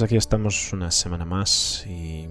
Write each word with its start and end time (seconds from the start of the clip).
Pues 0.00 0.08
aquí 0.08 0.16
estamos 0.16 0.72
una 0.72 0.90
semana 0.90 1.26
más 1.26 1.84
y, 1.86 2.26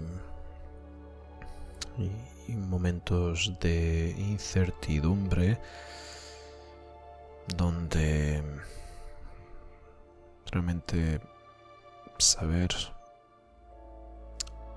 y, 2.48 2.56
momentos 2.56 3.54
de 3.62 4.16
incertidumbre 4.18 5.60
donde 7.56 8.42
realmente 10.50 11.22
saber 12.18 12.70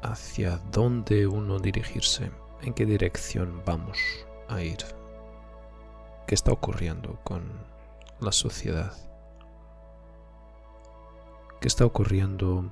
hacia 0.02 0.58
dónde 0.70 1.26
uno 1.26 1.58
dirigirse, 1.60 2.30
en 2.60 2.74
qué 2.74 2.84
dirección 2.84 3.62
vamos 3.64 3.96
a 4.50 4.60
ir, 4.60 4.84
qué 6.26 6.34
está 6.34 6.52
ocurriendo 6.52 7.18
con 7.24 7.42
la 8.20 8.32
sociedad, 8.32 8.92
qué 11.58 11.68
está 11.68 11.86
ocurriendo 11.86 12.70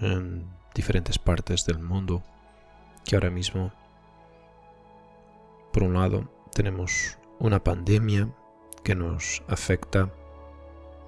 en 0.00 0.46
diferentes 0.74 1.18
partes 1.18 1.64
del 1.66 1.78
mundo 1.78 2.22
que 3.04 3.16
ahora 3.16 3.30
mismo, 3.30 3.72
por 5.72 5.82
un 5.82 5.94
lado, 5.94 6.28
tenemos 6.52 7.18
una 7.38 7.62
pandemia 7.62 8.28
que 8.82 8.94
nos 8.94 9.42
afecta, 9.48 10.10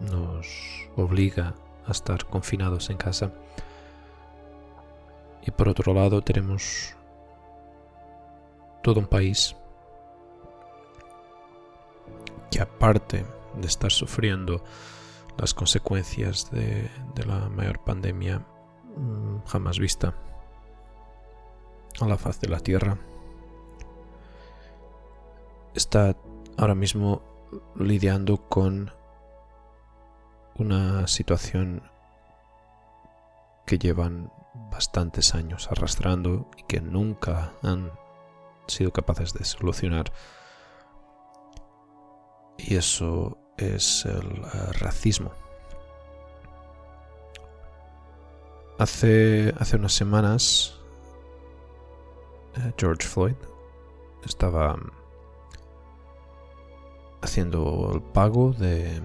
nos 0.00 0.46
obliga 0.96 1.54
a 1.86 1.92
estar 1.92 2.24
confinados 2.26 2.90
en 2.90 2.96
casa. 2.96 3.32
Y 5.44 5.50
por 5.50 5.68
otro 5.68 5.92
lado 5.92 6.22
tenemos 6.22 6.94
todo 8.82 9.00
un 9.00 9.06
país 9.06 9.56
que 12.50 12.60
aparte 12.60 13.24
de 13.56 13.66
estar 13.66 13.90
sufriendo 13.90 14.62
las 15.38 15.54
consecuencias 15.54 16.50
de, 16.50 16.90
la 17.26 17.48
mayor 17.48 17.82
pandemia 17.82 18.44
jamás 19.46 19.78
vista 19.78 20.14
a 22.00 22.06
la 22.06 22.16
faz 22.16 22.40
de 22.40 22.48
la 22.48 22.60
Tierra, 22.60 22.98
está 25.74 26.16
ahora 26.56 26.74
mismo 26.74 27.22
lidiando 27.76 28.48
con 28.48 28.92
una 30.56 31.06
situación 31.06 31.82
que 33.66 33.78
llevan 33.78 34.30
bastantes 34.70 35.34
años 35.34 35.68
arrastrando 35.70 36.50
y 36.56 36.62
que 36.64 36.80
nunca 36.80 37.52
han 37.62 37.92
sido 38.66 38.92
capaces 38.92 39.32
de 39.32 39.44
solucionar. 39.44 40.12
Y 42.58 42.76
eso 42.76 43.38
es 43.56 44.04
el 44.04 44.42
eh, 44.44 44.72
racismo. 44.78 45.32
Hace, 48.82 49.54
hace 49.60 49.76
unas 49.76 49.92
semanas 49.92 50.76
eh, 52.56 52.72
George 52.76 53.06
Floyd 53.06 53.36
estaba 54.24 54.76
haciendo 57.20 57.92
el 57.94 58.02
pago 58.02 58.52
de 58.52 59.00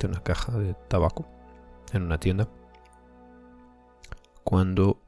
de 0.00 0.06
una 0.08 0.20
caja 0.20 0.50
de 0.58 0.74
tabaco 0.88 1.26
en 1.92 2.02
una 2.02 2.18
tienda 2.18 2.48
cuando 4.42 4.98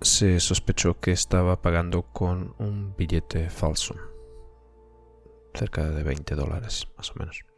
se 0.00 0.40
sospechó 0.40 0.98
que 1.00 1.12
estaba 1.12 1.60
pagando 1.60 2.04
con 2.04 2.54
un 2.56 2.94
billete 2.96 3.50
falso, 3.50 3.94
cerca 5.52 5.86
de 5.86 6.02
20 6.02 6.34
dólares 6.34 6.88
más 6.96 7.10
o 7.10 7.14
menos. 7.16 7.49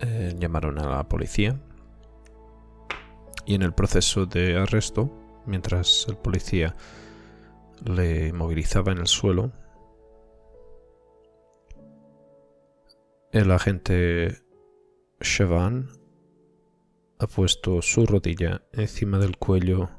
Eh, 0.00 0.34
llamaron 0.38 0.78
a 0.78 0.88
la 0.88 1.08
policía 1.08 1.60
y 3.46 3.54
en 3.54 3.62
el 3.62 3.72
proceso 3.72 4.26
de 4.26 4.56
arresto, 4.56 5.10
mientras 5.46 6.06
el 6.08 6.16
policía 6.16 6.74
le 7.84 8.32
movilizaba 8.32 8.92
en 8.92 8.98
el 8.98 9.06
suelo, 9.06 9.52
El 13.34 13.50
agente 13.50 14.44
Chevan 15.20 15.88
ha 17.18 17.26
puesto 17.26 17.82
su 17.82 18.06
rodilla 18.06 18.62
encima 18.70 19.18
del 19.18 19.38
cuello 19.38 19.90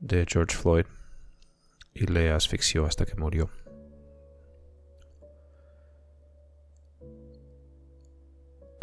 de 0.00 0.26
George 0.28 0.54
Floyd 0.54 0.84
y 1.94 2.04
le 2.04 2.30
asfixió 2.30 2.84
hasta 2.84 3.06
que 3.06 3.14
murió. 3.14 3.48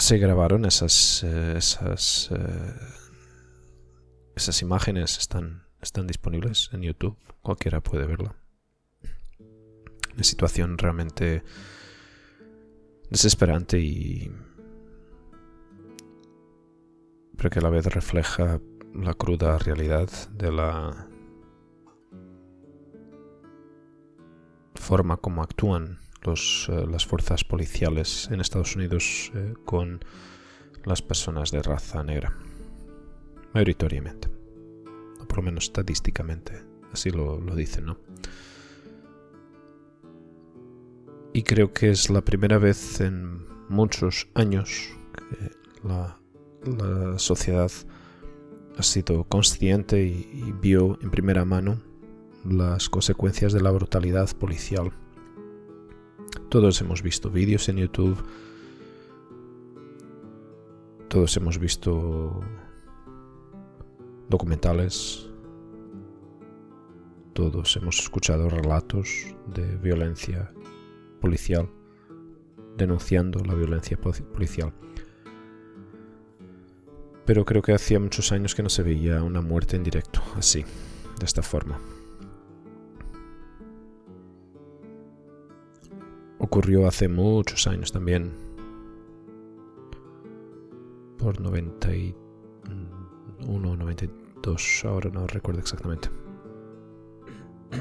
Se 0.02 0.18
grabaron 0.18 0.66
esas 0.66 1.24
eh, 1.24 1.54
esas 1.58 2.32
eh, 2.32 2.76
esas 4.36 4.62
imágenes 4.64 5.20
están 5.20 5.68
están 5.80 6.08
disponibles 6.08 6.72
en 6.74 6.82
YouTube, 6.82 7.16
cualquiera 7.44 7.82
puede 7.82 8.08
verla. 8.08 8.36
Una 10.16 10.24
situación 10.24 10.80
realmente 10.80 11.44
desesperante 13.12 13.80
y... 13.80 14.32
pero 17.38 17.52
que 17.52 17.60
a 17.60 17.62
la 17.62 17.70
vez 17.70 17.86
refleja 17.86 18.60
la 18.96 19.14
cruda 19.14 19.60
realidad 19.60 20.10
de 20.32 20.52
la 20.52 21.10
forma 24.74 25.18
como 25.18 25.44
actúan 25.44 26.00
eh, 26.26 26.86
las 26.90 27.06
fuerzas 27.06 27.44
policiales 27.44 28.30
en 28.32 28.42
Estados 28.42 28.76
Unidos 28.76 29.32
eh, 29.36 29.54
con 29.66 30.04
las 30.86 31.02
personas 31.02 31.52
de 31.52 31.62
raza 31.62 32.04
negra, 32.04 32.38
mayoritariamente, 33.54 34.30
o 35.20 35.28
por 35.28 35.38
lo 35.38 35.44
menos 35.44 35.66
estadísticamente, 35.66 36.64
así 36.92 37.10
lo, 37.12 37.40
lo 37.40 37.56
dicen, 37.56 37.86
¿no? 37.86 37.98
y 41.34 41.44
creo 41.44 41.74
que 41.74 41.90
es 41.90 42.10
la 42.10 42.22
primera 42.22 42.58
vez 42.58 43.00
en 43.02 43.46
muchos 43.70 44.28
años 44.34 44.90
que 45.16 45.52
la, 45.88 46.18
sociedad 47.18 47.72
ha 48.78 48.84
sido 48.84 49.24
consciente 49.24 50.04
y, 50.04 50.54
vio 50.62 51.00
en 51.02 51.10
primera 51.10 51.44
mano 51.46 51.82
las 52.46 52.90
consecuencias 52.90 53.54
de 53.54 53.62
la 53.62 53.72
brutalidad 53.72 54.30
policial. 54.38 54.92
Todos 56.50 56.82
hemos 56.82 57.02
visto 57.02 57.30
vídeos 57.30 57.70
en 57.70 57.78
YouTube, 57.78 58.18
todos 61.08 61.36
hemos 61.38 61.58
visto 61.58 62.42
documentales, 64.30 65.30
todos 67.34 67.76
hemos 67.78 68.00
escuchado 68.00 68.50
relatos 68.50 69.36
de 69.54 69.78
violencia 69.78 70.54
policial, 71.20 71.70
denunciando 72.78 73.44
la 73.44 73.54
violencia 73.54 73.98
policial. 73.98 74.74
Pero 77.26 77.46
creo 77.46 77.62
que 77.62 77.74
hacía 77.74 78.00
muchos 78.00 78.32
años 78.32 78.56
que 78.56 78.64
no 78.64 78.70
se 78.70 78.84
veía 78.84 79.24
una 79.24 79.42
muerte 79.42 79.76
en 79.76 79.84
directo, 79.84 80.22
así, 80.36 80.66
de 81.20 81.26
esta 81.26 81.42
forma. 81.42 81.80
Ocurrió 86.44 86.88
hace 86.88 87.08
muchos 87.08 87.68
años 87.68 87.92
también, 87.92 88.34
por 91.20 91.40
91 91.40 92.16
o 93.46 93.76
92, 93.76 94.86
ahora 94.86 95.12
no 95.12 95.28
recuerdo 95.28 95.60
exactamente. 95.62 96.10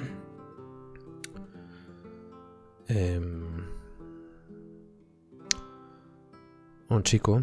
Em, 2.88 3.44
un 6.88 7.02
chico 7.04 7.42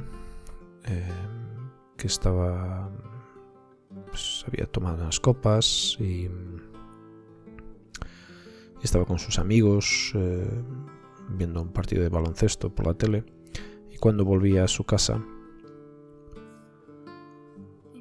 em, 0.84 1.72
que 1.96 2.08
estaba 2.08 2.92
pues, 4.08 4.44
había 4.46 4.68
tomado 4.68 5.02
unas 5.02 5.19
copas 5.19 5.98
y, 6.00 6.30
estaba 8.84 9.06
con 9.06 9.19
sus 9.19 9.40
amigos 9.40 10.12
eh, 10.16 10.64
viendo 11.29 11.62
un 11.62 11.74
partido 11.74 12.03
de 12.03 12.09
baloncesto 12.09 12.74
por 12.74 12.88
la 12.88 12.94
tele 12.94 13.24
y 13.89 13.97
cuando 13.97 14.25
volvía 14.25 14.63
a 14.63 14.68
su 14.68 14.83
casa 14.83 15.24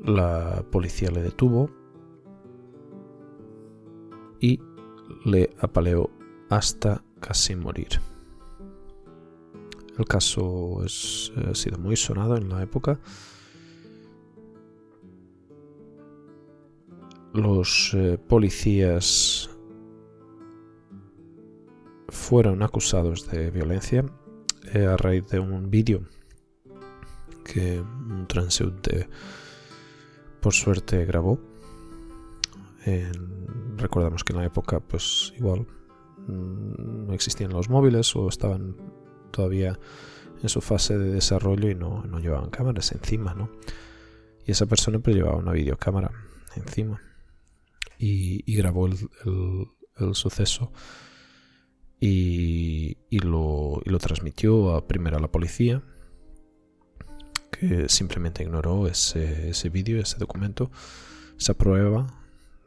la 0.05 0.65
policía 0.71 1.11
le 1.11 1.23
detuvo 1.23 1.71
y 4.41 4.61
le 5.25 5.51
apaleó 5.61 6.11
hasta 6.49 7.03
casi 7.21 7.57
morir. 7.57 7.89
El 9.99 10.05
caso 10.05 10.83
ha 10.83 11.55
sido 11.55 11.79
muy 11.79 11.97
sonado 11.97 12.37
en 12.37 12.49
la 12.49 12.63
época. 12.63 13.01
Los 17.33 17.93
eh, 17.95 18.19
policías 18.19 19.51
fueron 22.29 22.61
acusados 22.65 23.31
de 23.31 23.53
violencia 23.53 24.05
eh, 24.75 24.85
a 24.85 24.97
raíz 24.97 25.29
de 25.29 25.39
un 25.39 25.71
vídeo 25.71 26.01
que 27.45 27.81
un 27.81 28.27
transeúnte 28.27 29.09
por 30.41 30.53
suerte 30.53 31.05
grabó. 31.05 31.39
recordamos 33.77 34.25
que 34.25 34.33
en 34.33 34.41
la 34.41 34.45
época 34.45 34.81
pues 34.81 35.33
igual 35.37 35.69
mm, 36.27 37.07
no 37.07 37.13
existían 37.15 37.53
los 37.53 37.69
móviles 37.69 38.17
o 38.17 38.29
estaban 38.29 38.75
todavía 39.31 39.79
en 40.43 40.49
su 40.49 40.61
fase 40.61 40.99
de 40.99 41.13
desarrollo 41.13 41.71
y 41.71 41.77
no, 41.77 42.03
llevaban 42.19 42.51
cámaras 42.51 42.91
encima, 42.91 43.35
¿no? 43.35 43.51
Y 44.45 44.51
esa 44.51 44.67
persona 44.67 44.99
pues 44.99 45.15
llevaba 45.15 45.37
una 45.37 45.53
videocámara 45.53 46.11
encima 46.57 47.01
y, 47.99 48.57
grabó 48.57 48.89
el, 48.89 48.97
suceso 50.13 50.73
y, 52.01 52.97
lo, 53.11 53.83
transmitió 54.01 54.85
primero 54.87 55.17
a 55.17 55.21
la 55.21 55.31
policía 55.31 55.83
que 57.51 57.89
simplemente 57.89 58.43
ignoró 58.43 58.87
ese, 58.87 59.71
vídeo, 59.71 60.01
ese 60.01 60.19
documento, 60.19 60.71
esa 61.39 61.55
prueba 61.55 62.07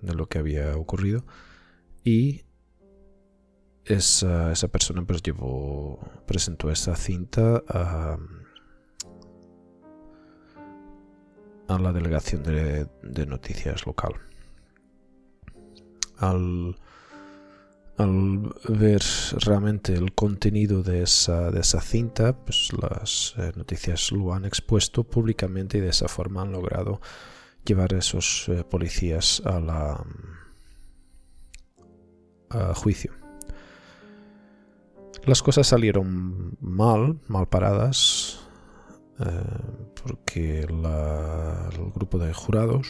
de 0.01 0.15
lo 0.15 0.27
que 0.27 0.39
había 0.39 0.75
ocurrido 0.75 1.23
y 2.03 2.43
esa, 3.85 4.51
esa 4.51 4.67
persona 4.67 5.05
pues 5.05 5.21
llevó, 5.21 5.99
presentó 6.25 6.71
esa 6.71 6.95
cinta 6.95 7.63
a, 7.67 8.17
a 11.67 11.79
la 11.79 11.93
delegación 11.93 12.43
de, 12.43 12.87
de 13.03 13.25
noticias 13.27 13.85
local. 13.85 14.13
Al, 16.17 16.75
al 18.00 18.56
ver 18.69 19.01
realmente 19.46 19.94
el 19.94 20.13
contenido 20.13 20.84
de 20.84 21.04
esa, 21.04 21.51
de 21.51 21.60
esa 21.60 21.81
cinta, 21.81 22.34
pues 22.34 22.72
las 22.81 23.34
eh, 23.38 23.51
noticias 23.57 24.13
lo 24.13 24.34
han 24.34 24.46
expuesto 24.46 25.04
públicamente 25.04 25.78
y 25.78 25.81
de 25.81 25.90
esa 25.90 26.07
forma 26.07 26.44
han 26.44 26.54
logrado 26.54 27.01
llevar 27.66 27.94
a 27.94 27.98
esos 27.98 28.48
eh, 28.48 28.63
policías 28.63 29.42
a 29.46 29.60
la 29.60 30.06
a 32.51 32.74
juicio. 32.74 33.12
Las 35.25 35.44
cosas 35.44 35.68
salieron 35.68 36.57
mal, 36.62 37.19
mal 37.28 37.50
paradas, 37.50 38.40
eh, 39.19 39.25
porque 40.01 40.62
el 40.62 41.92
grupo 41.94 42.18
de 42.18 42.34
jurados 42.34 42.88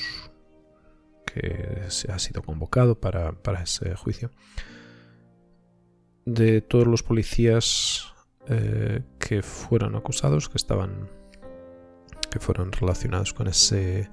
que 1.25 1.81
ha 2.07 2.19
sido 2.19 2.43
convocado 2.43 2.99
para, 2.99 3.31
para 3.33 3.63
ese 3.63 3.95
juicio 3.95 4.29
de 6.33 6.61
todos 6.61 6.87
los 6.87 7.03
policías 7.03 8.13
eh, 8.47 9.01
que 9.19 9.41
fueron 9.41 9.95
acusados, 9.95 10.49
que 10.49 10.57
estaban, 10.57 11.09
que 12.29 12.39
fueron 12.39 12.71
relacionados 12.71 13.33
con 13.33 13.47
ese, 13.47 14.09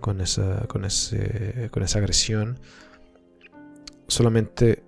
con 0.00 0.20
esa, 0.20 0.66
con 0.66 0.84
ese, 0.84 1.68
con 1.70 1.82
esa 1.82 1.98
agresión, 1.98 2.58
solamente 4.06 4.82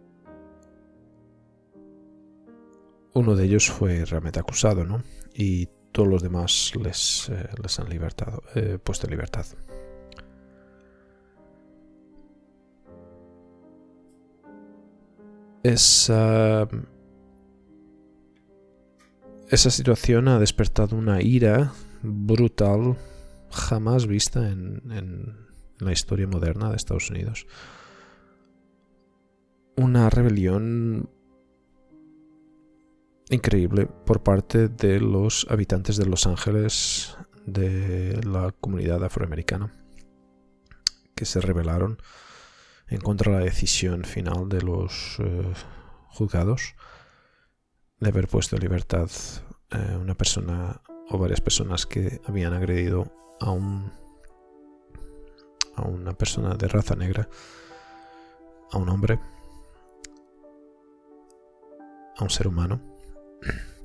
uno 3.12 3.37
de 3.37 3.44
ellos 3.44 3.70
fue 3.70 4.05
realmente 4.05 4.41
acusado, 4.41 4.85
¿no? 4.85 5.03
Y 5.35 5.69
todos 5.93 6.08
los 6.08 6.23
demás 6.23 6.73
les, 6.82 7.29
eh, 7.29 7.49
les 7.62 7.79
han 7.79 7.91
libertado, 7.91 8.43
eh, 8.55 8.79
puesto 8.82 9.06
en 9.06 9.11
libertad. 9.11 9.46
Esa, 15.62 16.68
esa 19.48 19.70
situación 19.70 20.28
ha 20.28 20.38
despertado 20.38 20.96
una 20.96 21.20
ira 21.20 21.72
brutal 22.02 22.96
jamás 23.50 24.06
vista 24.06 24.48
en, 24.48 24.82
en 24.90 25.36
la 25.78 25.92
historia 25.92 26.26
moderna 26.26 26.70
de 26.70 26.76
Estados 26.76 27.10
Unidos. 27.10 27.46
Una 29.76 30.08
rebelión 30.08 31.10
increíble 33.30 33.86
por 34.06 34.22
parte 34.22 34.68
de 34.68 35.00
los 35.00 35.46
habitantes 35.48 35.96
de 35.96 36.06
Los 36.06 36.26
Ángeles 36.26 37.16
de 37.46 38.20
la 38.24 38.52
comunidad 38.52 39.02
afroamericana 39.04 39.72
que 41.14 41.24
se 41.24 41.40
rebelaron 41.40 41.98
en 42.90 43.00
contra 43.00 43.32
de 43.32 43.38
la 43.38 43.44
decisión 43.44 44.04
final 44.04 44.48
de 44.48 44.62
los 44.62 45.16
eh, 45.20 45.52
juzgados 46.08 46.75
de 48.00 48.08
haber 48.08 48.26
puesto 48.26 48.56
en 48.56 48.62
libertad 48.62 49.08
eh, 49.70 49.96
una 50.00 50.14
persona 50.14 50.82
o 51.08 51.19
varias 51.19 51.40
personas 51.40 51.87
que 51.87 52.20
habían 52.26 52.52
agredido 52.52 53.12
a 53.40 53.50
un 53.52 53.92
a 55.76 55.82
una 55.82 56.12
persona 56.12 56.56
de 56.56 56.69
raza 56.69 56.96
negra, 56.96 57.28
a 58.72 58.76
un 58.76 58.88
hombre, 58.88 59.20
a 62.16 62.22
un 62.22 62.31
ser 62.31 62.48
humano. 62.48 62.81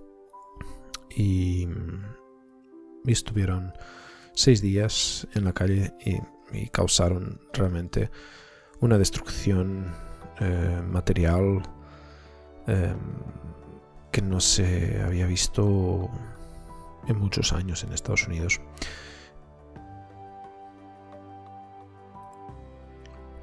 Y, 1.18 1.66
estuvieron 3.06 3.72
seis 4.34 4.62
días 4.62 5.26
en 5.34 5.46
la 5.46 5.54
calle 5.54 5.94
y 6.52 6.68
causaron 6.68 7.40
realmente 7.54 8.10
una 8.82 8.98
destrucción 8.98 9.94
eh, 10.40 10.82
material 10.88 11.62
em, 12.68 12.98
que 14.12 14.22
no 14.22 14.40
se 14.40 15.02
había 15.02 15.26
visto 15.26 16.10
en 17.08 17.18
muchos 17.18 17.54
años 17.54 17.84
en 17.84 17.94
Estados 17.94 18.28
Unidos. 18.28 18.60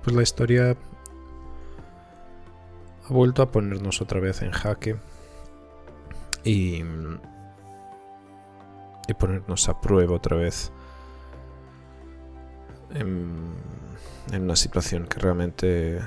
Pues 0.03 0.17
la 0.17 0.23
historia 0.23 0.77
ha 3.05 3.13
vuelto 3.13 3.43
a 3.43 3.51
ponernos 3.51 4.01
otra 4.01 4.21
vez 4.21 4.43
en 4.43 4.51
jaque 4.51 4.97
y, 6.45 6.83
y 9.09 9.15
ponernos 9.19 9.69
a 9.69 9.81
prueba 9.81 10.17
otra 10.17 10.37
vez 10.37 10.73
en, 12.95 13.55
una 14.33 14.57
situación 14.57 15.07
que 15.07 15.19
realmente 15.19 16.01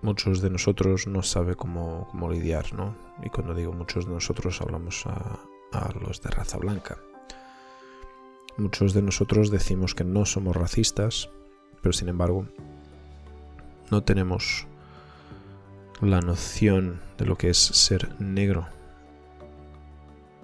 muchos 0.00 0.40
de 0.40 0.50
nosotros 0.50 1.06
no 1.06 1.22
sabe 1.22 1.54
cómo, 1.54 2.08
lidiar, 2.30 2.72
¿no? 2.74 2.94
Y 3.22 3.28
cuando 3.30 3.54
digo 3.54 3.72
muchos 3.72 4.06
de 4.06 4.12
nosotros 4.12 4.60
hablamos 4.60 5.04
a, 5.06 5.38
los 6.00 6.20
de 6.20 6.30
raza 6.30 6.58
blanca. 6.58 6.98
Muchos 8.58 8.92
de 8.92 9.00
nosotros 9.00 9.50
decimos 9.50 9.94
que 9.94 10.04
no 10.04 10.26
somos 10.26 10.54
racistas, 10.54 11.30
pero 11.80 11.94
sin 11.94 12.08
embargo 12.08 12.46
no 13.90 14.02
tenemos 14.02 14.66
la 16.02 16.20
noción 16.20 17.00
de 17.16 17.24
lo 17.24 17.38
que 17.38 17.48
es 17.48 17.58
ser 17.58 18.20
negro. 18.20 18.66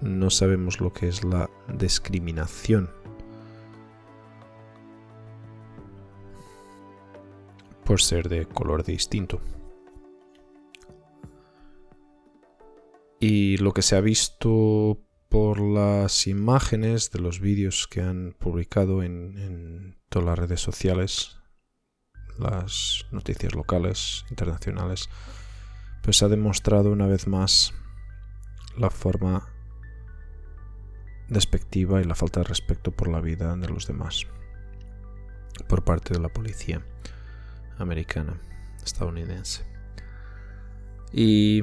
No 0.00 0.30
sabemos 0.30 0.80
lo 0.80 0.92
que 0.92 1.08
es 1.08 1.24
la 1.24 1.50
discriminación 1.66 2.88
por 7.88 8.02
ser 8.02 8.28
de 8.28 8.44
color 8.44 8.84
distinto. 8.84 9.40
Y 13.18 13.56
lo 13.56 13.72
que 13.72 13.80
se 13.80 13.96
ha 13.96 14.02
visto 14.02 14.98
por 15.30 15.58
las 15.58 16.26
imágenes 16.26 17.10
de 17.10 17.20
los 17.20 17.40
vídeos 17.40 17.88
que 17.90 18.02
han 18.02 18.36
publicado 18.38 19.02
en, 19.02 19.96
todas 20.10 20.26
las 20.26 20.38
redes 20.38 20.60
sociales, 20.60 21.38
las 22.38 23.06
noticias 23.10 23.54
locales, 23.54 24.26
internacionales, 24.28 25.08
pues 26.02 26.22
ha 26.22 26.28
demostrado 26.28 26.92
una 26.92 27.06
vez 27.06 27.26
más 27.26 27.72
la 28.76 28.90
forma 28.90 29.48
despectiva 31.30 32.02
y 32.02 32.04
la 32.04 32.14
falta 32.14 32.40
de 32.40 32.48
respeto 32.48 32.90
por 32.90 33.08
la 33.08 33.22
vida 33.22 33.56
de 33.56 33.68
los 33.68 33.86
demás 33.86 34.26
por 35.68 35.84
parte 35.84 36.12
de 36.12 36.20
la 36.20 36.28
policía 36.28 36.84
americana, 37.78 38.40
estadounidense. 38.84 39.64
Y, 41.12 41.62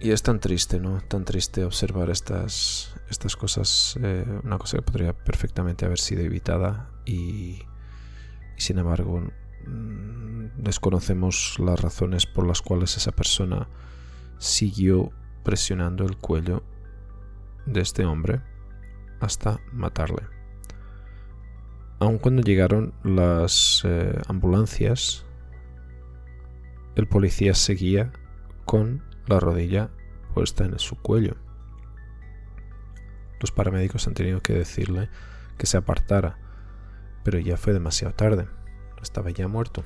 y 0.00 0.10
es 0.10 0.22
tan 0.22 0.40
triste, 0.40 0.80
¿no? 0.80 1.00
Tan 1.02 1.24
triste 1.24 1.64
observar 1.64 2.10
estas, 2.10 2.94
estas 3.10 3.36
cosas, 3.36 3.98
eh, 4.02 4.24
una 4.42 4.58
cosa 4.58 4.78
que 4.78 4.82
podría 4.82 5.12
perfectamente 5.12 5.84
haber 5.84 5.98
sido 5.98 6.22
evitada 6.22 6.90
y, 7.04 7.62
y 8.56 8.60
sin 8.60 8.78
embargo 8.78 9.22
mm, 9.66 10.46
desconocemos 10.56 11.56
las 11.58 11.80
razones 11.80 12.26
por 12.26 12.46
las 12.46 12.62
cuales 12.62 12.96
esa 12.96 13.12
persona 13.12 13.68
siguió 14.38 15.10
presionando 15.44 16.04
el 16.04 16.16
cuello 16.16 16.62
de 17.66 17.80
este 17.80 18.04
hombre 18.04 18.40
hasta 19.20 19.60
matarle 19.72 20.41
aun 22.02 22.18
cuando 22.18 22.42
llegaron 22.42 22.92
las 23.04 23.82
eh, 23.84 24.20
ambulancias, 24.26 25.24
el 26.96 27.06
policía 27.06 27.54
seguía 27.54 28.10
con 28.64 29.04
la 29.28 29.38
rodilla 29.38 29.88
puesta 30.34 30.64
en 30.64 30.76
su 30.80 30.96
cuello. 30.96 31.36
Los 33.38 33.52
paramédicos 33.52 34.08
han 34.08 34.14
tenido 34.14 34.42
que 34.42 34.52
decirle 34.52 35.10
que 35.56 35.66
se 35.66 35.76
apartara, 35.76 36.38
pero 37.22 37.38
ya 37.38 37.56
fue 37.56 37.72
demasiado 37.72 38.14
tarde. 38.14 38.48
Estaba 39.00 39.30
ya 39.30 39.46
muerto. 39.46 39.84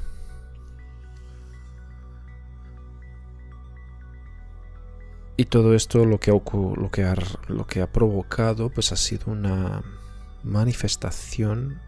Y 5.37 5.45
todo 5.45 5.75
esto 5.75 6.07
lo 6.07 6.19
que, 6.19 6.31
ha, 6.31 7.15
lo 7.49 7.67
que 7.67 7.83
ha 7.83 7.93
provocado 7.93 8.71
pues 8.71 8.91
ha 8.93 8.97
sido 8.97 9.31
una 9.31 9.83
manifestación. 10.43 11.79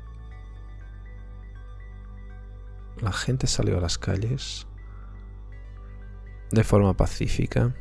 La 3.01 3.13
gente 3.13 3.47
salió 3.47 3.79
a 3.79 3.81
las 3.81 3.97
calles 3.97 4.67
de 6.51 6.65
forma 6.65 6.97
pacífica, 6.97 7.75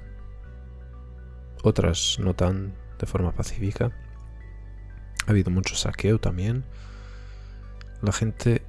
otras 1.64 2.18
no 2.20 2.36
tan 2.36 2.76
de 3.00 3.08
forma 3.08 3.32
pacífica. 3.32 3.92
Ha 5.26 5.32
habido 5.32 5.50
mucho 5.50 5.76
saqueo 5.76 6.20
también. 6.20 6.66
La 8.02 8.12
gente 8.12 8.64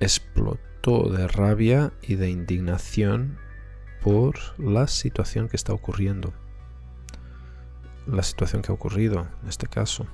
explotó 0.00 1.10
de 1.10 1.28
rabia 1.28 1.92
y 2.02 2.16
de 2.16 2.30
indignación 2.30 3.38
por 4.02 4.38
la 4.58 4.88
situación 4.88 5.48
que 5.48 5.56
está 5.56 5.72
ocurriendo. 5.72 6.32
La 8.06 8.22
situación 8.22 8.62
que 8.62 8.72
ha 8.72 8.74
ocurrido 8.74 9.28
en 9.42 9.48
este 9.48 9.66
caso. 9.66 10.06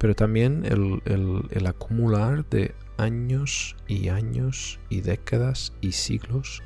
Pero 0.00 0.14
también 0.14 0.64
el, 0.64 1.66
acumular 1.66 2.48
de 2.48 2.74
años 2.96 3.76
y 3.86 4.08
años 4.08 4.80
y 4.88 5.02
décadas 5.02 5.74
y 5.82 5.92
siglos 5.92 6.62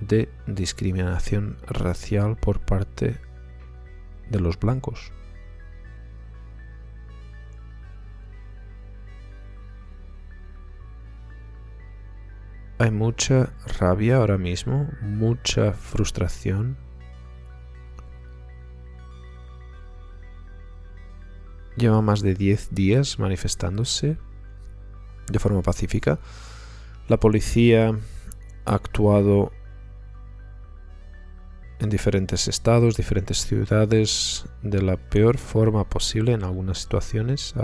de 0.00 0.30
discriminación 0.46 1.58
racial 1.66 2.38
por 2.38 2.60
parte 2.60 3.20
de 4.30 4.40
los 4.40 4.58
blancos. 4.58 5.12
Hay 12.78 12.90
mucha 12.90 13.52
rabia 13.78 14.16
ahora 14.16 14.38
mismo, 14.38 14.88
mucha 15.02 15.74
frustración. 15.74 16.85
Lleva 21.76 22.00
más 22.00 22.22
de 22.22 22.34
10 22.34 22.74
días 22.74 23.18
manifestándose 23.18 24.18
de 25.30 25.38
forma 25.38 25.62
pacífica. 25.62 26.18
La 27.08 27.18
policía 27.18 27.98
ha 28.64 28.74
actuado 28.74 29.52
en 31.78 31.90
diferentes 31.90 32.48
estados, 32.48 32.96
diferentes 32.96 33.42
ciudades, 33.42 34.46
de 34.62 34.82
la 34.82 34.96
peor 34.96 35.38
forma 35.38 35.88
posible 35.88 36.32
en 36.32 36.42
algunas 36.42 36.78
situaciones. 36.78 37.54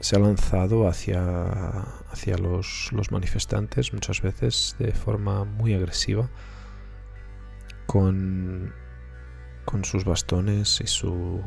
se 0.00 0.16
ha 0.16 0.18
lanzado 0.18 0.88
hacia, 0.88 1.80
hacia 2.10 2.38
los, 2.38 2.90
manifestantes 3.10 3.92
muchas 3.92 4.22
veces 4.22 4.76
de 4.78 4.92
forma 4.92 5.44
muy 5.44 5.74
agresiva 5.74 6.28
con, 7.86 8.72
con 9.66 9.84
sus 9.84 10.06
bastones 10.06 10.80
y 10.80 10.86
su 10.86 11.42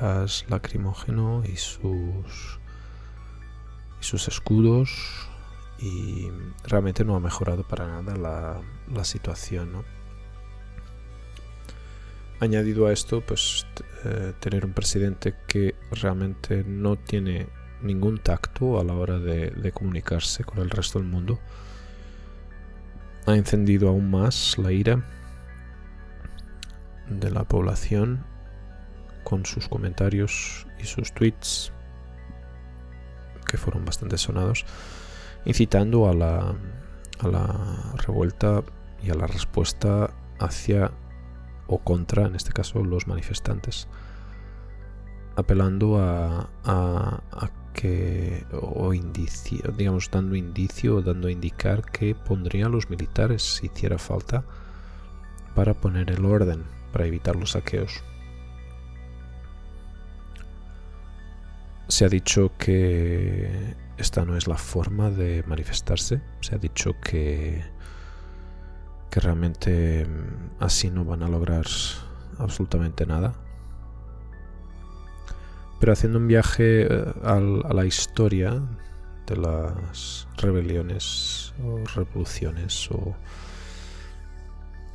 gas 0.00 0.46
lacrimógeno 0.48 1.42
y 1.44 1.56
sus, 1.56 2.58
y 4.00 4.04
sus 4.04 4.26
escudos 4.28 5.28
y 5.78 6.30
realmente 6.64 7.04
no 7.04 7.16
ha 7.16 7.20
mejorado 7.20 7.62
para 7.68 7.86
nada 7.86 8.16
la, 8.16 8.62
la 8.90 9.04
situación. 9.04 9.72
¿no? 9.72 9.84
Añadido 12.40 12.86
a 12.86 12.92
esto, 12.92 13.20
pues 13.20 13.66
eh, 14.04 14.32
tener 14.40 14.64
un 14.64 14.72
presidente 14.72 15.34
que 15.46 15.74
realmente 15.90 16.64
no 16.64 16.96
tiene 16.96 17.48
ningún 17.84 18.18
tacto 18.18 18.80
a 18.80 18.84
la 18.84 18.94
hora 18.94 19.18
de, 19.18 19.72
comunicarse 19.72 20.44
con 20.44 20.58
el 20.58 20.70
resto 20.70 20.98
del 20.98 21.08
mundo 21.08 21.38
ha 23.26 23.36
encendido 23.36 23.88
aún 23.88 24.10
más 24.10 24.58
la 24.58 24.72
ira 24.72 25.02
de 27.08 27.30
la 27.30 27.44
población 27.44 28.24
con 29.24 29.46
sus 29.46 29.68
comentarios 29.68 30.66
y 30.80 30.84
sus 30.84 31.12
tweets 31.12 31.72
que 33.46 33.56
fueron 33.56 33.84
bastante 33.84 34.18
sonados, 34.18 34.64
incitando 35.44 36.08
a 36.08 36.14
la, 36.14 36.54
a 37.20 37.28
la 37.28 37.92
revuelta 38.06 38.62
y 39.02 39.10
a 39.10 39.14
la 39.14 39.26
respuesta 39.26 40.10
hacia 40.38 40.90
o 41.66 41.78
contra, 41.78 42.26
en 42.26 42.34
este 42.34 42.52
caso, 42.52 42.84
los 42.84 43.06
manifestantes, 43.06 43.88
apelando 45.36 45.98
a, 45.98 46.50
a, 46.64 47.50
que, 47.72 48.46
o 48.52 48.94
indicio, 48.94 49.72
digamos, 49.76 50.10
dando 50.10 50.36
indicio 50.36 50.96
o 50.96 51.02
dando 51.02 51.28
a 51.28 51.32
indicar 51.32 51.82
que 51.90 52.14
pondría 52.14 52.66
a 52.66 52.68
los 52.68 52.88
militares 52.88 53.42
si 53.42 53.66
hiciera 53.66 53.98
falta 53.98 54.44
para 55.54 55.74
poner 55.74 56.10
el 56.10 56.24
orden, 56.24 56.64
para 56.94 57.06
evitar 57.06 57.34
los 57.34 57.50
saqueos. 57.50 58.04
Se 61.88 62.04
ha 62.04 62.08
dicho 62.08 62.52
que 62.56 63.74
esta 63.98 64.24
no 64.24 64.36
es 64.36 64.46
la 64.46 64.56
forma 64.56 65.10
de 65.10 65.42
manifestarse, 65.48 66.22
se 66.40 66.54
ha 66.54 66.58
dicho 66.58 66.94
que 67.00 67.64
que 69.10 69.20
realmente 69.20 70.04
mm, 70.04 70.62
así 70.62 70.90
no 70.90 71.04
van 71.04 71.22
a 71.22 71.28
lograr 71.28 71.66
absolutamente 72.38 73.06
nada. 73.06 73.34
Pero 75.78 75.92
haciendo 75.92 76.18
un 76.18 76.26
viaje 76.26 76.86
eh, 76.90 77.14
a 77.22 77.38
la 77.40 77.84
historia 77.84 78.60
de 79.26 79.36
las 79.36 80.26
rebeliones 80.36 81.54
o 81.64 81.78
revoluciones 81.94 82.90
o 82.90 83.14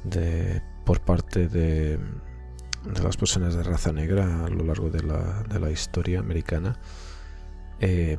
de 0.03 0.61
por 0.89 1.01
parte 1.01 1.47
de, 1.47 1.99
las 3.03 3.15
personas 3.15 3.53
de 3.53 3.61
raza 3.61 3.93
negra 3.93 4.45
a 4.45 4.49
lo 4.49 4.63
largo 4.63 4.89
de 4.89 5.03
la, 5.03 5.69
historia 5.69 6.19
americana. 6.19 6.79
Eh, 7.79 8.17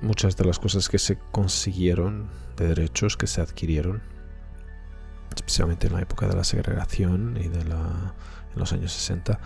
muchas 0.00 0.36
de 0.36 0.44
las 0.44 0.60
cosas 0.60 0.88
que 0.88 1.00
se 1.00 1.18
consiguieron 1.32 2.30
de 2.56 2.68
derechos 2.68 3.16
que 3.16 3.26
se 3.26 3.40
adquirieron 3.40 4.00
especialmente 5.34 5.88
en 5.88 5.94
la 5.94 6.02
época 6.02 6.28
de 6.28 6.36
la 6.36 6.44
segregación 6.44 7.36
y 7.36 7.48
de 7.48 7.64
la, 7.64 8.14
en 8.52 8.60
los 8.60 8.72
años 8.72 8.92
60, 8.92 9.40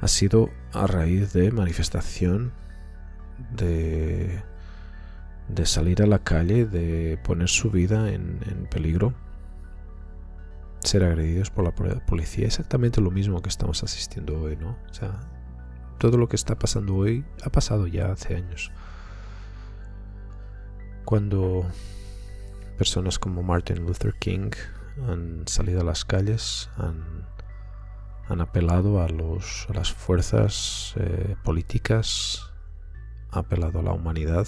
ha 0.00 0.06
sido 0.06 0.50
a 0.72 0.86
raíz 0.86 1.32
de 1.32 1.50
manifestación, 1.50 2.52
de, 3.56 4.40
de 5.48 5.66
salir 5.66 6.00
a 6.00 6.06
la 6.06 6.20
calle, 6.20 6.64
de 6.64 7.18
poner 7.24 7.48
su 7.48 7.72
vida 7.72 8.08
en 8.08 8.68
peligro, 8.70 9.14
ser 10.82 11.04
agredidos 11.04 11.50
por 11.50 11.64
la 11.64 12.00
policía. 12.06 12.46
Exactamente 12.46 13.00
lo 13.00 13.10
mismo 13.10 13.42
que 13.42 13.48
estamos 13.48 13.82
asistiendo 13.82 14.40
hoy, 14.40 14.56
¿no? 14.56 14.76
O 14.90 14.94
sea, 14.94 15.20
todo 15.98 16.16
lo 16.16 16.28
que 16.28 16.36
está 16.36 16.58
pasando 16.58 16.94
hoy 16.94 17.24
ha 17.44 17.50
pasado 17.50 17.86
ya 17.86 18.12
hace 18.12 18.36
años. 18.36 18.70
Cuando 21.04 21.66
personas 22.76 23.18
como 23.18 23.42
Martin 23.42 23.84
Luther 23.84 24.14
King 24.14 24.50
han 25.08 25.46
salido 25.46 25.80
a 25.80 25.84
las 25.84 26.04
calles, 26.04 26.70
han, 26.76 28.40
apelado 28.40 29.02
a, 29.02 29.08
los, 29.08 29.66
las 29.72 29.92
fuerzas 29.92 30.92
eh, 30.96 31.34
políticas, 31.42 32.52
ha 33.30 33.40
apelado 33.40 33.80
a 33.80 33.82
la 33.82 33.92
humanidad 33.92 34.46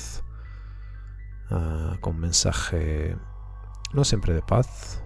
con 2.00 2.20
mensaje 2.20 3.16
no 3.92 4.04
siempre 4.04 4.32
de 4.34 4.42
paz, 4.42 5.02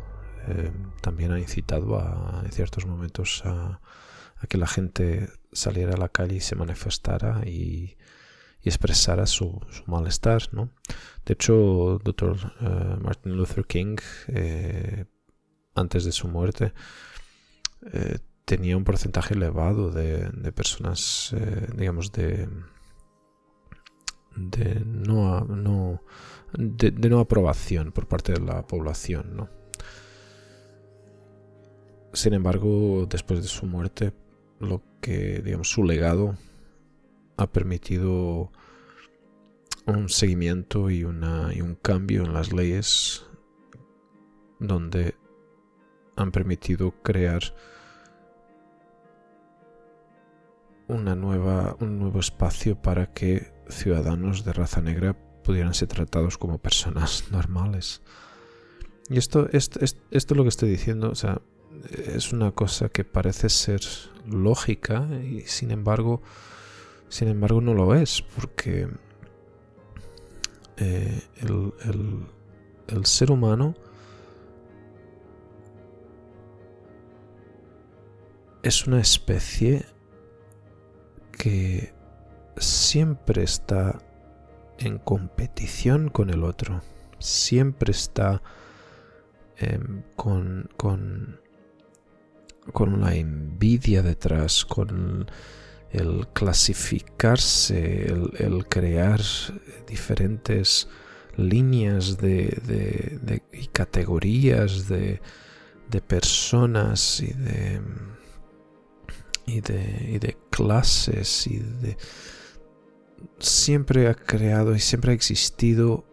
eh, 0.48 0.72
también 1.00 1.32
ha 1.32 1.38
incitado 1.38 1.98
a, 1.98 2.42
en 2.44 2.52
ciertos 2.52 2.86
momentos 2.86 3.42
a, 3.44 3.80
que 4.48 4.58
la 4.58 4.66
gente 4.66 5.30
saliera 5.52 5.94
a 5.94 5.96
la 5.96 6.10
calle 6.10 6.36
y 6.36 6.40
se 6.40 6.54
manifestara 6.54 7.46
y, 7.46 7.96
expresara 8.62 9.26
su, 9.26 9.60
malestar. 9.86 10.42
¿no? 10.52 10.70
De 11.26 11.34
hecho, 11.34 12.00
Dr. 12.02 12.36
Eh, 12.60 12.96
Martin 13.00 13.36
Luther 13.36 13.66
King 13.66 13.96
antes 15.74 16.04
de 16.04 16.12
su 16.12 16.28
muerte, 16.28 16.72
eh, 17.92 18.18
tenía 18.44 18.76
un 18.76 18.84
porcentaje 18.84 19.34
elevado 19.34 19.90
de, 19.90 20.52
personas, 20.52 21.34
eh, 21.36 21.68
digamos, 21.76 22.12
de, 22.12 22.48
no 24.36 26.00
de, 26.52 27.10
no 27.10 27.20
aprobación 27.20 27.92
por 27.92 28.06
parte 28.06 28.32
de 28.32 28.40
la 28.40 28.66
población, 28.66 29.36
¿no? 29.36 29.48
Sin 32.14 32.33
embargo, 32.33 33.06
después 33.11 33.42
de 33.42 33.49
su 33.49 33.66
muerte, 33.66 34.12
lo 34.61 34.83
que, 35.00 35.42
digamos, 35.42 35.68
su 35.68 35.85
legado 35.85 36.37
ha 37.37 37.50
permitido 37.50 38.52
un 39.87 40.09
seguimiento 40.09 40.90
y, 40.90 41.04
una, 41.04 41.52
y 41.52 41.61
un 41.61 41.75
cambio 41.75 42.25
en 42.25 42.33
las 42.33 42.52
leyes 42.52 43.26
donde 44.61 45.16
han 46.16 46.30
permitido 46.30 46.92
crear 47.02 47.42
una 50.87 51.14
nueva, 51.16 51.76
un 51.80 51.99
nuevo 51.99 52.21
espacio 52.21 52.80
para 52.80 53.12
que 53.12 53.52
ciudadanos 53.68 54.44
de 54.44 54.52
raza 54.52 54.80
negra 54.80 55.16
pudieran 55.42 55.75
ser 55.75 55.88
tratados 55.88 56.38
como 56.38 56.59
personas 56.59 57.25
normales. 57.33 58.02
Y 59.11 59.18
esto, 59.18 59.49
esto, 59.52 59.80
esto, 60.11 60.35
lo 60.35 60.44
que 60.44 60.49
estoy 60.49 60.71
diciendo, 60.71 61.11
o 61.11 61.14
sea, 61.14 61.42
es 61.90 62.33
una 62.33 62.52
cosa 62.52 62.88
que 62.88 63.04
parece 63.04 63.49
ser 63.49 63.81
lógica 64.26 65.09
y 65.23 65.43
sin 65.43 65.71
embargo, 65.71 66.23
sin 67.09 67.28
embargo 67.28 67.61
no 67.61 67.75
lo 67.75 67.95
es, 67.95 68.23
porque 68.23 68.88
eh, 70.76 71.23
el, 71.43 71.73
el 72.88 73.07
ser 73.07 73.31
humano 73.31 73.75
es 78.62 78.87
una 78.87 79.00
especie 79.00 79.85
que 81.33 81.93
siempre 82.57 83.43
está 83.43 84.00
en 84.78 84.99
competición 84.99 86.09
con 86.09 86.31
el 86.31 86.43
otro, 86.45 86.81
siempre 87.19 87.90
está 87.90 88.43
em, 89.59 90.02
con, 90.16 90.71
con, 90.78 91.40
con 92.73 92.92
una 92.92 93.14
envidia 93.14 94.02
detrás, 94.02 94.64
con 94.64 95.26
el 95.90 96.26
clasificarse, 96.33 98.06
el, 98.06 98.66
crear 98.68 99.21
diferentes 99.87 100.88
líneas 101.37 102.18
de, 102.18 103.42
y 103.52 103.66
categorías 103.68 104.88
de, 104.88 105.21
personas 106.09 107.21
y 107.21 107.33
de 107.33 107.80
y 109.47 109.61
de 109.61 110.37
clases 110.50 111.47
y 111.47 111.59
de... 111.59 111.97
Siempre 113.38 114.09
ha 114.09 114.14
creado 114.14 114.75
y 114.75 114.80
siempre 114.80 115.12
ha 115.12 115.14
existido 115.14 116.04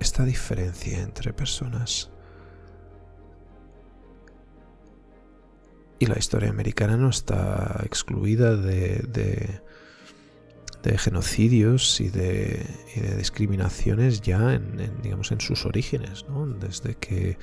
esta 0.00 0.24
diferencia 0.24 1.00
entre 1.00 1.32
personas. 1.32 2.10
Y 5.98 6.06
la 6.06 6.18
historia 6.18 6.50
americana 6.50 6.96
no 6.96 7.08
está 7.08 7.80
excluida 7.84 8.56
de, 8.56 9.60
genocidios 10.98 12.00
y 12.00 12.10
de, 12.10 12.64
y 12.94 13.00
de, 13.00 13.16
discriminaciones 13.16 14.20
ya 14.20 14.54
en, 14.54 15.02
digamos, 15.02 15.32
en 15.32 15.40
sus 15.40 15.66
orígenes, 15.66 16.26
¿no? 16.28 16.46
desde 16.46 16.94
que 16.94 17.38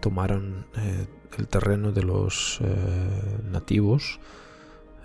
tomaron 0.00 0.66
eh, 0.76 1.06
el 1.38 1.48
terreno 1.48 1.92
de 1.92 2.02
los 2.02 2.58
eh, 2.60 3.38
nativos. 3.50 4.20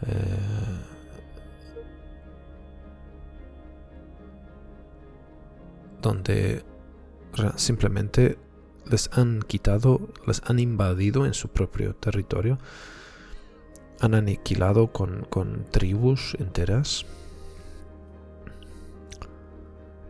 Eh, 0.06 0.98
donde 6.02 6.63
simplemente 7.56 8.38
les 8.89 9.10
han 9.13 9.41
quitado, 9.41 10.02
les 10.26 10.41
han 10.45 10.60
invadido 10.60 11.26
en 11.26 11.34
su 11.34 11.50
propio 11.50 11.95
territorio, 11.95 12.60
han 14.00 14.13
aniquilado 14.15 14.91
con, 14.91 15.26
con 15.30 15.65
tribus 15.71 16.36
enteras. 16.39 17.06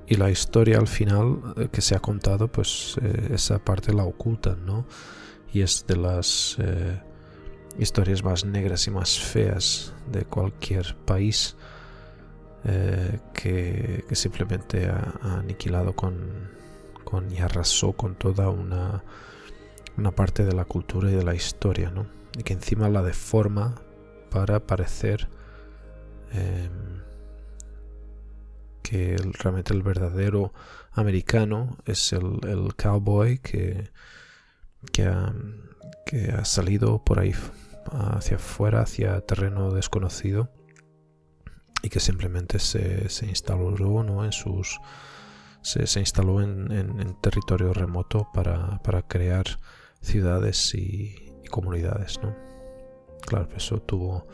Y 0.10 0.16
la 0.16 0.30
historia 0.30 0.78
al 0.78 0.88
final 0.88 1.42
eh, 1.58 1.68
que 1.70 1.82
se 1.82 1.96
ha 1.96 2.00
contado, 2.00 2.48
pues 2.48 2.96
esa 3.30 3.60
parte 3.60 3.94
la 3.94 4.04
ocultan, 4.04 4.66
¿no? 4.66 4.86
y 5.54 5.62
es 5.62 5.86
de 5.88 5.96
las 5.96 6.58
eh, 6.60 7.02
historias 7.80 8.24
más 8.24 8.46
negras 8.46 8.88
y 8.88 8.92
más 8.92 9.20
feas 9.20 9.94
de 10.12 10.26
cualquier 10.26 10.96
país 11.06 11.56
eh, 12.64 13.20
que, 13.34 14.04
simplemente 14.12 14.88
ha, 14.88 15.40
aniquilado 15.40 15.96
con, 15.96 16.52
y 17.30 17.38
arrasó 17.38 17.94
con 17.94 18.16
toda 18.16 18.50
una, 18.50 19.04
una 19.98 20.12
parte 20.12 20.46
de 20.46 20.54
la 20.54 20.66
cultura 20.66 21.10
y 21.10 21.16
de 21.16 21.24
la 21.24 21.36
historia, 21.36 21.90
¿no? 21.90 22.08
y 22.38 22.44
que 22.44 22.54
encima 22.54 22.90
la 22.90 23.02
deforma 23.02 23.76
para 24.30 24.60
parecer 24.60 25.28
em, 26.32 27.02
que 28.84 29.18
realmente 29.40 29.74
el 29.74 29.84
verdadero 29.84 30.54
americano 30.92 31.78
es 31.86 32.14
el, 32.14 32.40
el 32.48 32.76
cowboy 32.76 33.40
que 33.40 33.90
que 34.92 35.06
ha, 35.06 35.34
que 36.06 36.32
ha 36.32 36.46
salido 36.46 37.04
por 37.04 37.20
ahí 37.20 37.34
hacia 37.92 38.38
afuera, 38.38 38.82
hacia 38.82 39.20
terreno 39.22 39.72
desconocido 39.72 40.50
y 41.82 41.90
que 41.90 42.00
simplemente 42.00 42.60
se, 42.60 43.10
se 43.10 43.28
instaló 43.28 44.04
¿no? 44.04 44.26
en 44.26 44.32
sus 44.32 44.80
se, 45.68 46.00
instaló 46.00 46.42
en, 46.42 47.18
territorio 47.22 47.74
remoto 47.74 48.30
para, 48.34 49.02
crear 49.08 49.46
ciudades 50.02 50.74
y, 50.74 51.16
comunidades 51.50 52.20
¿no? 52.22 52.36
claro 53.22 53.48
eso 53.56 53.82
tuvo 53.82 54.28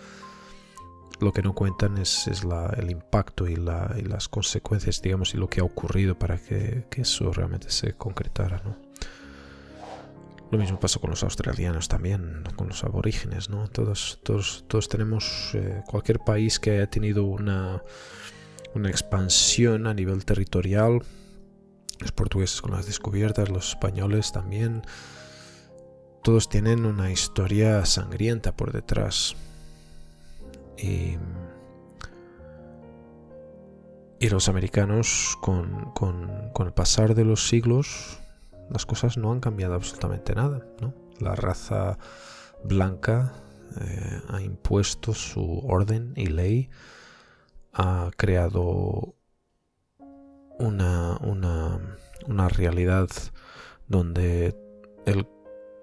lo 1.19 1.32
que 1.32 1.43
no 1.43 1.54
cuentan 1.54 2.00
es, 2.00 2.43
la, 2.43 2.74
el 2.78 2.89
impacto 2.89 3.48
y, 3.48 3.56
la, 3.56 3.96
y, 3.98 4.02
las 4.02 4.28
consecuencias 4.28 5.02
digamos 5.02 5.34
y 5.34 5.38
lo 5.38 5.48
que 5.48 5.62
ha 5.62 5.63
ocurrido 5.63 6.17
para 6.17 6.38
que, 6.38 6.86
eso 6.98 7.32
realmente 7.32 7.69
se 7.69 7.93
concretara 7.93 8.62
¿no? 8.63 8.78
Lo 10.52 10.60
mismo 10.60 10.80
pasó 10.80 11.02
con 11.02 11.10
los 11.10 11.24
australianos 11.24 11.88
también, 11.88 12.43
con 12.56 12.67
los 12.67 12.84
aborígenes, 12.84 13.50
¿no? 13.50 13.67
Todos, 13.69 14.19
todos, 14.22 14.65
todos 14.67 14.88
tenemos, 14.88 15.50
eh, 15.56 15.82
cualquier 15.88 16.19
país 16.19 16.60
que 16.60 16.69
haya 16.69 16.86
tenido 16.86 17.26
una 17.26 17.82
expansión 18.88 19.88
a 19.88 19.96
nivel 19.96 20.26
territorial, 20.26 21.02
los 21.99 22.12
portugueses 22.12 22.62
con 22.62 22.71
las 22.71 22.86
descubiertas, 22.86 23.49
los 23.49 23.69
españoles 23.69 24.32
también, 24.32 24.84
todos 26.23 26.47
tienen 26.47 26.86
una 26.86 27.12
historia 27.12 27.86
sangrienta 27.86 28.56
por 28.56 28.71
detrás. 28.71 29.36
Y, 30.77 31.17
y 34.19 34.29
los 34.29 34.47
americanos, 34.49 35.38
con, 35.41 35.91
con, 35.91 36.51
el 36.65 36.73
pasar 36.73 37.13
de 37.13 37.25
los 37.25 37.47
siglos, 37.47 38.19
las 38.69 38.86
cosas 38.86 39.17
no 39.17 39.32
han 39.32 39.39
cambiado 39.39 39.75
absolutamente 39.75 40.34
nada. 40.34 40.65
La 41.19 41.36
raza 41.36 41.97
blanca 42.63 43.34
eh, 43.82 44.21
ha 44.29 44.41
impuesto 44.41 45.13
su 45.13 45.60
orden 45.67 46.13
y 46.15 46.27
ley, 46.27 46.69
ha 47.73 48.12
creado 48.15 49.15
una, 50.65 51.17
una, 51.21 51.80
una 52.28 52.49
realidad 52.49 53.10
donde 53.88 54.56
el 55.06 55.28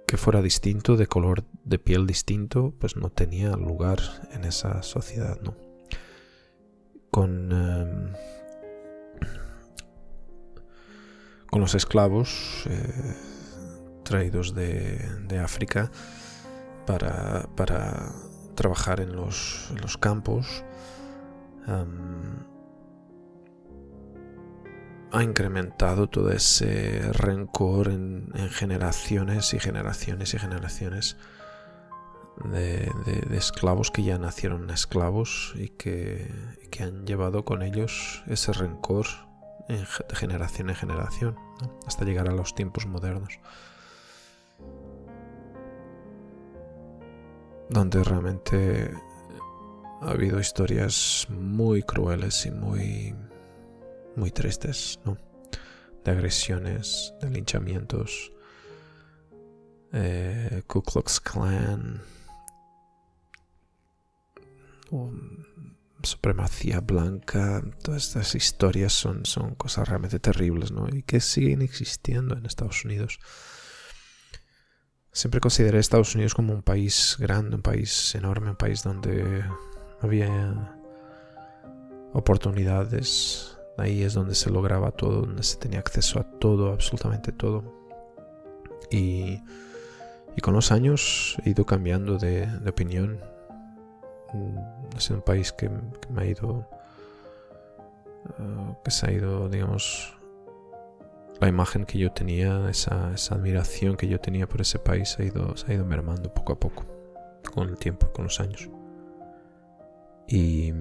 que 0.07 0.17
fuera 0.17 0.43
distinto, 0.43 0.97
de 0.97 1.07
color 1.07 1.45
de 1.65 1.79
piel 1.79 2.07
distinto, 2.07 2.75
pues 2.79 2.97
no 2.97 3.11
tenía 3.11 3.51
lugar 3.57 4.01
en 4.33 4.45
esa 4.45 4.83
sociedad, 4.83 5.39
¿no? 5.41 5.55
Con 7.11 7.53
em, 7.53 8.13
con 11.51 11.61
los 11.61 11.75
esclavos 11.75 12.65
eh, 12.67 13.17
traídos 14.05 14.55
de, 14.55 15.41
África 15.43 15.91
para, 16.87 17.49
trabajar 18.55 19.01
en 19.01 19.15
los, 19.15 19.73
campos. 20.01 20.65
Ha 25.13 25.23
incrementado 25.23 26.09
todo 26.09 26.31
ese 26.31 27.13
rencor 27.13 27.89
en, 27.89 28.33
generaciones 28.51 29.55
y 29.55 29.61
generaciones 29.61 30.35
y 30.35 30.39
generaciones 30.39 31.17
de, 32.45 32.91
esclavos 33.33 33.91
que 33.91 34.03
ya 34.03 34.19
nacieron 34.19 34.71
esclavos 34.71 35.53
y 35.57 35.69
que, 35.71 36.31
que 36.71 36.85
han 36.85 37.07
llevado 37.07 37.45
con 37.45 37.63
ellos 37.63 38.23
ese 38.27 38.53
rencor 38.53 39.07
de 39.69 39.87
generación 40.17 40.71
en 40.71 40.77
generación, 40.77 41.37
hasta 41.87 42.05
llegar 42.05 42.29
a 42.29 42.33
los 42.33 42.55
tiempos 42.55 42.87
modernos. 42.87 43.39
Donde 47.69 48.03
realmente 48.03 48.93
ha 50.01 50.11
habido 50.11 50.41
historias 50.41 51.29
muy 51.31 51.83
crueles 51.85 52.47
y 52.47 52.51
muy, 52.51 53.15
muy 54.17 54.31
tristes, 54.31 55.01
¿no? 55.05 55.17
De 56.05 56.11
agresiones, 56.11 57.15
de 57.21 57.31
linchamientos, 57.31 58.33
eh, 59.93 60.63
Ku 60.67 60.83
Klux 60.83 61.21
Klan, 61.21 62.01
supremacía 66.03 66.81
blanca, 66.81 67.63
todas 67.83 68.09
estas 68.09 68.35
historias 68.35 68.93
son, 68.93 69.25
son 69.27 69.55
cosas 69.55 69.89
realmente 69.89 70.19
terribles, 70.19 70.73
¿no? 70.73 70.89
Y 70.89 71.03
que 71.03 71.21
siguen 71.21 71.63
existiendo 71.63 72.37
en 72.37 72.47
Estados 72.47 72.85
Unidos. 72.85 73.21
Siempre 75.13 75.41
consideré 75.41 75.79
Estados 75.79 76.15
Unidos 76.15 76.35
como 76.35 76.55
un 76.55 76.63
país 76.63 77.17
grande, 77.19 77.57
un 77.57 77.63
país 77.63 78.15
enorme, 78.15 78.51
un 78.51 78.57
país 78.57 78.83
donde 78.83 79.45
había 80.01 80.77
oportunidades. 82.13 83.60
Ahí 83.77 84.03
es 84.03 84.15
donde 84.15 84.35
se 84.35 84.51
lograba 84.51 84.91
todo, 84.91 85.23
donde 85.23 85.43
se 85.43 85.57
tenía 85.57 85.79
acceso 85.79 86.21
a 86.21 86.25
todo, 86.25 86.73
absolutamente 86.73 87.33
todo. 87.33 87.65
Y, 88.91 89.41
con 90.43 90.55
los 90.55 90.73
años 90.73 91.37
he 91.45 91.51
ido 91.51 91.67
cambiando 91.67 92.17
de, 92.17 92.47
de 92.47 92.71
opinión. 92.71 93.21
Mm, 94.33 94.59
ha 94.97 95.01
sido 95.01 95.17
un 95.17 95.23
país 95.23 95.53
que, 95.53 95.69
me 95.69 96.23
ha 96.23 96.25
ido, 96.25 96.67
uh, 98.39 98.75
que 98.83 98.91
se 98.91 99.07
ha 99.07 99.13
ido, 99.13 99.51
digamos, 99.51 100.17
la 101.41 101.49
imagen 101.49 101.85
que 101.85 101.99
yo 101.99 102.13
tenía, 102.13 102.69
esa, 102.71 103.13
esa, 103.15 103.35
admiración 103.35 103.97
que 103.97 104.09
yo 104.09 104.19
tenía 104.21 104.49
por 104.49 104.61
ese 104.61 104.79
país 104.79 105.17
ha 105.19 105.25
ido, 105.25 105.57
se 105.57 105.73
ha 105.73 105.75
ido 105.75 105.85
mermando 105.85 106.33
poco 106.33 106.53
a 106.53 106.61
poco, 106.61 106.85
con 107.55 107.69
el 107.69 107.77
tiempo, 107.77 108.11
con 108.13 108.25
los 108.25 108.41
años. 108.41 108.69
Y, 110.27 110.73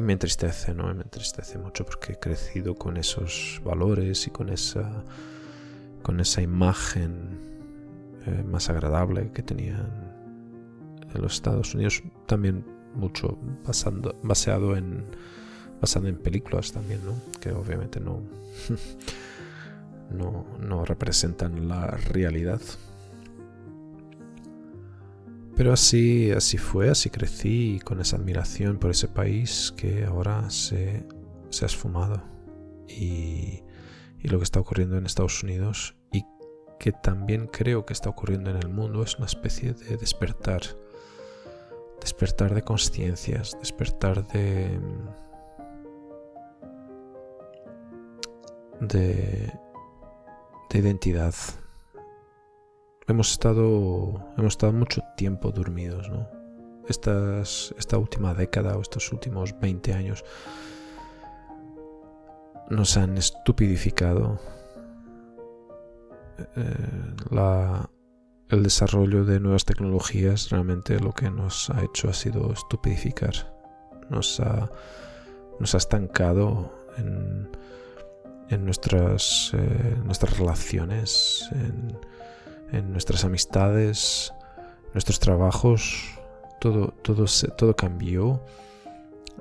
me 0.00 0.12
entristece, 0.12 0.74
¿no? 0.74 0.92
Me 0.94 1.02
entristece 1.02 1.58
mucho 1.58 1.84
porque 1.84 2.12
he 2.12 2.18
crecido 2.18 2.74
con 2.74 2.96
esos 2.96 3.60
valores 3.64 4.26
y 4.26 4.30
con 4.30 4.48
esa, 4.48 5.04
con 6.02 6.20
esa 6.20 6.42
imagen 6.42 7.38
eh, 8.26 8.42
más 8.42 8.68
agradable 8.70 9.30
que 9.32 9.42
tenían 9.42 9.88
en 11.14 11.22
los 11.22 11.34
Estados 11.34 11.74
Unidos. 11.74 12.02
También 12.26 12.64
mucho 12.94 13.38
basando, 13.66 14.18
baseado 14.22 14.76
en, 14.76 15.04
basado 15.80 16.08
en 16.08 16.16
películas 16.16 16.72
también, 16.72 17.00
¿no? 17.04 17.14
Que 17.40 17.52
obviamente 17.52 18.00
no, 18.00 18.20
no, 20.10 20.46
no 20.60 20.84
representan 20.84 21.68
la 21.68 21.86
realidad. 21.86 22.60
Pero 25.60 25.74
así, 25.74 26.30
así 26.30 26.56
fue, 26.56 26.88
así 26.88 27.10
crecí 27.10 27.82
con 27.84 28.00
esa 28.00 28.16
admiración 28.16 28.78
por 28.78 28.92
ese 28.92 29.08
país 29.08 29.74
que 29.76 30.06
ahora 30.06 30.48
se, 30.48 31.06
se 31.50 31.64
ha 31.64 31.68
esfumado. 31.68 32.22
Y, 32.88 33.62
y, 34.20 34.28
lo 34.28 34.38
que 34.38 34.44
está 34.44 34.58
ocurriendo 34.58 34.96
en 34.96 35.04
Estados 35.04 35.42
Unidos 35.42 35.96
y 36.12 36.24
que 36.78 36.92
también 36.92 37.46
creo 37.46 37.84
que 37.84 37.92
está 37.92 38.08
ocurriendo 38.08 38.48
en 38.48 38.56
el 38.56 38.70
mundo 38.70 39.02
es 39.02 39.16
una 39.16 39.26
especie 39.26 39.74
de 39.74 39.98
despertar. 39.98 40.62
Despertar 42.00 42.54
de 42.54 42.62
conciencias, 42.62 43.54
despertar 43.60 44.26
de... 44.28 44.80
de... 48.80 49.52
de 50.70 50.78
identidad, 50.78 51.34
hemos 53.10 53.32
estado, 53.32 54.32
hemos 54.36 54.54
estado 54.54 54.72
mucho 54.72 55.02
tiempo 55.16 55.50
dormidos, 55.52 56.08
¿no? 56.08 56.28
Esta 56.88 57.98
última 57.98 58.34
década 58.34 58.76
o 58.76 58.80
estos 58.80 59.12
últimos 59.12 59.58
20 59.60 59.92
años 59.92 60.24
nos 62.68 62.96
han 62.96 63.16
estupidificado. 63.16 64.40
Eh, 66.56 67.14
el 68.48 68.62
desarrollo 68.64 69.24
de 69.24 69.38
nuevas 69.38 69.64
tecnologías 69.64 70.50
realmente 70.50 70.98
lo 70.98 71.12
que 71.12 71.30
nos 71.30 71.70
ha 71.70 71.84
hecho 71.84 72.08
ha 72.08 72.14
sido 72.14 72.52
estupidificar. 72.52 73.34
Nos 74.08 74.40
ha, 74.40 74.68
nos 75.60 75.74
ha 75.74 75.78
estancado 75.78 76.74
en, 76.96 77.48
en 78.48 78.64
nuestras, 78.64 79.52
eh, 79.54 79.96
nuestras 80.04 80.36
relaciones, 80.38 81.48
en 82.72 82.92
nuestras 82.92 83.24
amistades, 83.24 84.32
nuestros 84.94 85.18
trabajos, 85.20 86.18
todo, 86.60 86.88
todo, 87.02 87.24
todo 87.56 87.76
cambió. 87.76 88.44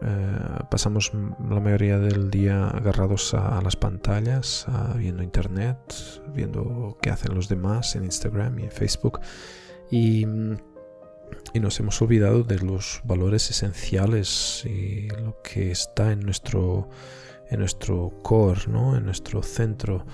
Eh, 0.02 0.64
pasamos 0.72 1.12
la 1.14 1.60
mayoría 1.60 2.00
del 2.00 2.32
día 2.32 2.70
agarrados 2.70 3.34
a, 3.34 3.62
las 3.62 3.76
pantallas, 3.76 4.66
viendo 4.96 5.24
internet, 5.24 5.78
viendo 6.34 6.98
qué 7.02 7.10
hacen 7.10 7.36
los 7.36 7.50
demás 7.50 7.96
en 7.96 8.06
Instagram 8.06 8.60
y 8.60 8.64
en 8.64 8.72
Facebook. 8.72 9.20
Y, 9.92 10.26
y, 11.54 11.60
nos 11.60 11.80
hemos 11.80 12.02
olvidado 12.02 12.44
de 12.44 12.60
los 12.60 13.02
valores 13.04 13.50
esenciales 13.50 14.64
y 14.66 15.10
lo 15.10 15.42
que 15.42 15.72
está 15.72 16.12
en 16.12 16.22
nuestro, 16.22 16.90
en 17.50 17.60
nuestro 17.60 18.14
core, 18.22 18.62
¿no? 18.68 18.96
en 18.96 19.04
nuestro 19.04 19.44
centro 19.44 20.06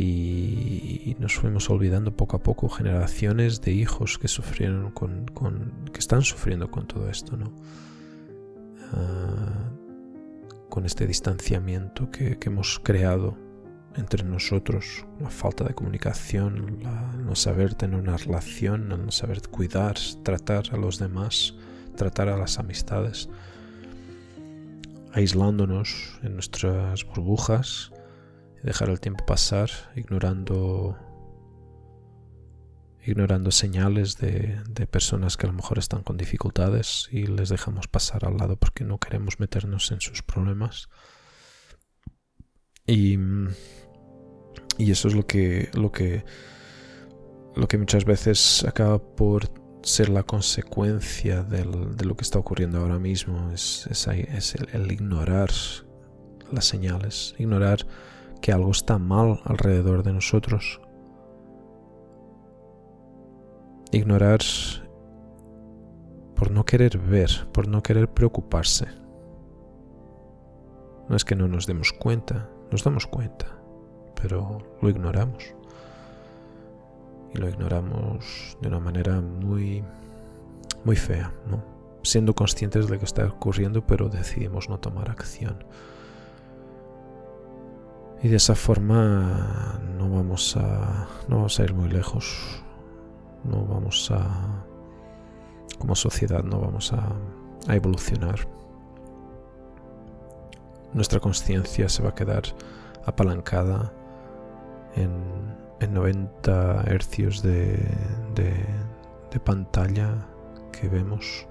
y, 0.00 1.16
nos 1.18 1.34
fuimos 1.34 1.68
olvidando 1.68 2.16
poco 2.16 2.36
a 2.36 2.42
poco 2.42 2.68
generaciones 2.68 3.60
de 3.60 3.72
hijos 3.72 4.18
que 4.18 4.28
sufrieron 4.28 4.92
con, 4.92 5.26
que 5.92 5.98
están 5.98 6.22
sufriendo 6.22 6.70
con 6.70 6.86
todo 6.86 7.10
esto, 7.10 7.36
¿no? 7.36 7.52
Ah, 8.92 9.70
con 10.68 10.86
este 10.86 11.06
distanciamiento 11.06 12.10
que, 12.10 12.38
hemos 12.42 12.78
creado 12.78 13.36
entre 13.96 14.22
nosotros, 14.22 15.04
la 15.18 15.30
falta 15.30 15.64
de 15.64 15.74
comunicación, 15.74 16.78
el 17.16 17.26
no 17.26 17.34
saber 17.34 17.74
tener 17.74 17.98
una 17.98 18.16
relación, 18.16 18.92
el 18.92 19.06
no 19.06 19.10
saber 19.10 19.42
cuidar, 19.48 19.96
tratar 20.22 20.66
a 20.72 20.76
los 20.76 21.00
demás, 21.00 21.54
tratar 21.96 22.28
a 22.28 22.36
las 22.36 22.60
amistades, 22.60 23.28
aislándonos 25.12 26.20
en 26.22 26.34
nuestras 26.34 27.04
burbujas 27.04 27.90
dejar 28.62 28.90
el 28.90 29.00
tiempo 29.00 29.24
pasar 29.26 29.70
ignorando 29.96 30.96
ignorando 33.04 33.50
señales 33.50 34.18
de, 34.18 34.86
personas 34.90 35.36
que 35.38 35.46
a 35.46 35.50
lo 35.50 35.54
mejor 35.54 35.78
están 35.78 36.02
con 36.02 36.18
dificultades 36.18 37.08
y 37.10 37.26
les 37.26 37.48
dejamos 37.48 37.88
pasar 37.88 38.26
al 38.26 38.36
lado 38.36 38.56
porque 38.56 38.84
no 38.84 38.98
queremos 38.98 39.40
meternos 39.40 39.90
en 39.92 40.00
sus 40.00 40.22
problemas. 40.22 40.90
Y, 42.86 43.18
y 44.76 44.90
eso 44.90 45.08
es 45.08 45.14
lo 45.14 45.26
que 45.26 45.70
lo 45.74 45.90
que 45.90 46.24
lo 47.56 47.66
que 47.66 47.78
muchas 47.78 48.04
veces 48.04 48.64
acaba 48.64 48.98
por 48.98 49.50
ser 49.82 50.10
la 50.10 50.22
consecuencia 50.22 51.42
de 51.42 51.64
lo 51.64 52.16
que 52.16 52.22
está 52.22 52.38
ocurriendo 52.38 52.78
ahora 52.78 52.98
mismo. 52.98 53.50
Es, 53.52 53.86
es, 53.90 54.54
el 54.72 54.92
ignorar 54.92 55.50
las 56.52 56.64
señales 56.64 57.34
ignorar 57.38 57.86
que 58.40 58.52
algo 58.52 58.70
está 58.70 58.98
mal 58.98 59.40
alrededor 59.44 60.02
de 60.02 60.12
nosotros. 60.12 60.80
Ignorar 63.90 64.40
por 66.34 66.50
no 66.50 66.64
querer 66.64 66.98
ver, 66.98 67.48
por 67.52 67.66
no 67.66 67.82
querer 67.82 68.08
preocuparse. 68.08 68.86
No 71.08 71.16
es 71.16 71.24
que 71.24 71.34
no 71.34 71.48
nos 71.48 71.66
demos 71.66 71.92
cuenta, 71.92 72.48
nos 72.70 72.84
damos 72.84 73.06
cuenta, 73.06 73.46
pero 74.20 74.58
lo 74.80 74.88
ignoramos. 74.88 75.54
Y 77.34 77.38
lo 77.38 77.48
ignoramos 77.48 78.56
de 78.60 78.68
una 78.68 78.78
manera 78.78 79.20
muy, 79.20 79.82
muy 80.84 80.96
fea, 80.96 81.32
¿no? 81.50 81.62
Siendo 82.02 82.34
conscientes 82.34 82.86
de 82.86 82.94
lo 82.94 82.98
que 82.98 83.04
está 83.04 83.26
ocurriendo, 83.26 83.84
pero 83.86 84.08
decidimos 84.08 84.68
no 84.68 84.78
tomar 84.78 85.10
acción. 85.10 85.64
Y 88.22 88.28
de 88.28 88.36
esa 88.36 88.54
forma 88.54 89.80
no 89.96 90.10
vamos 90.10 90.56
a, 90.56 91.06
no 91.28 91.36
vamos 91.36 91.60
a 91.60 91.64
ir 91.64 91.74
muy 91.74 91.88
lejos. 91.88 92.62
No 93.44 93.64
vamos 93.64 94.10
a, 94.10 94.64
como 95.78 95.94
sociedad, 95.94 96.42
no 96.42 96.58
vamos 96.60 96.92
a, 96.92 97.12
a 97.68 97.76
evolucionar. 97.76 98.40
Nuestra 100.92 101.20
conciencia 101.20 101.88
se 101.88 102.02
va 102.02 102.10
a 102.10 102.14
quedar 102.14 102.42
apalancada 103.04 103.92
en, 104.96 105.12
en 105.80 105.94
90 105.94 106.82
hercios 106.86 107.42
de, 107.42 107.78
de, 108.34 109.40
pantalla 109.44 110.26
que 110.72 110.88
vemos 110.88 111.46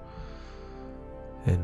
en 1.46 1.58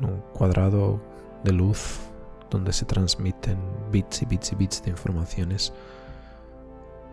un 0.00 0.22
cuadrado 0.32 0.98
de 1.44 1.52
luz 1.52 2.00
donde 2.50 2.72
se 2.72 2.84
transmiten 2.84 3.58
bits 3.90 4.22
y 4.22 4.26
bits 4.26 4.52
y 4.52 4.56
bits 4.56 4.82
de 4.82 4.90
informaciones. 4.90 5.72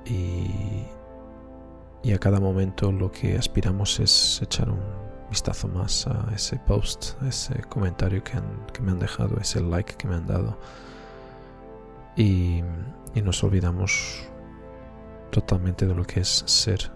Y, 0.05 0.85
y 2.03 2.11
a 2.13 2.19
cada 2.19 2.39
momento 2.39 2.91
lo 2.91 3.11
que 3.11 3.37
aspiramos 3.37 3.99
es 3.99 4.41
echar 4.41 4.69
un 4.69 4.81
vistazo 5.29 5.67
más 5.67 6.05
a 6.05 6.29
ese 6.35 6.57
post, 6.59 7.21
a 7.21 7.29
ese 7.29 7.61
comentario 7.63 8.23
que, 8.23 8.39
me 8.81 8.91
han 8.91 8.99
dejado, 8.99 9.37
ese 9.39 9.61
like 9.61 9.95
que 9.95 10.07
me 10.07 10.15
han 10.15 10.27
dado. 10.27 10.57
Y, 12.15 12.61
y 13.15 13.21
nos 13.23 13.43
olvidamos 13.43 14.27
totalmente 15.31 15.87
de 15.87 15.95
lo 15.95 16.03
que 16.03 16.19
es 16.19 16.43
ser 16.45 16.91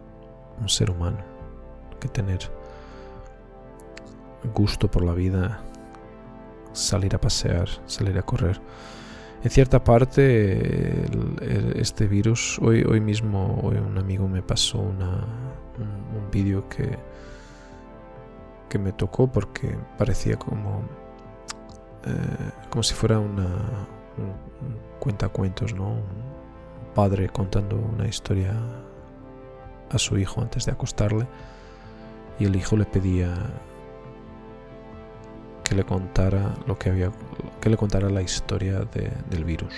un 0.60 0.70
ser 0.70 0.92
humano, 0.92 1.20
que 2.00 2.08
tener 2.08 2.40
gusto 4.54 4.90
por 4.90 5.04
la 5.04 5.14
vida, 5.14 5.62
salir 6.78 7.16
a 7.16 7.20
pasear, 7.20 7.68
salir 7.86 8.18
a 8.18 8.22
correr. 8.22 8.62
En 9.44 9.50
cierta 9.50 9.84
parte, 9.84 11.06
este 11.80 12.08
virus, 12.08 12.60
hoy, 12.60 12.84
hoy 12.84 13.00
mismo 13.02 13.60
hoy 13.64 13.78
un 13.78 13.98
amigo 13.98 14.28
me 14.28 14.42
pasó 14.42 14.80
una, 14.80 15.26
un, 15.78 16.32
vídeo 16.32 16.68
que, 16.68 16.98
que 18.70 18.78
me 18.78 18.92
tocó 18.92 19.32
porque 19.32 19.78
parecía 19.98 20.38
como, 20.38 20.82
eh, 22.06 22.52
como 22.70 22.84
si 22.84 22.94
fuera 22.94 23.20
una, 23.20 23.46
un, 24.18 24.78
cuentacuentos, 25.00 25.74
¿no? 25.74 25.94
Un 25.94 26.94
padre 26.94 27.30
contando 27.30 27.78
una 27.78 28.08
historia 28.08 28.54
a 29.90 29.98
su 29.98 30.18
hijo 30.18 30.42
antes 30.42 30.66
de 30.66 30.72
acostarle 30.74 31.28
y 32.40 32.46
el 32.46 32.56
hijo 32.56 32.76
le 32.76 32.86
pedía 32.86 33.34
que 35.68 35.76
le 35.76 35.84
contara 35.84 36.56
lo 36.66 36.78
que 36.78 36.90
había 36.90 37.12
que 37.60 37.70
le 37.70 37.76
contara 37.76 38.10
la 38.10 38.22
historia 38.22 38.88
del 39.30 39.44
virus 39.44 39.74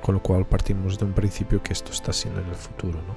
con 0.00 0.14
lo 0.14 0.22
cual 0.22 0.46
partimos 0.46 0.98
de 0.98 1.04
un 1.04 1.12
principio 1.12 1.60
que 1.60 1.72
esto 1.72 1.90
está 1.90 2.12
siendo 2.12 2.40
en 2.40 2.48
el 2.48 2.54
futuro 2.54 3.00
¿no? 3.08 3.16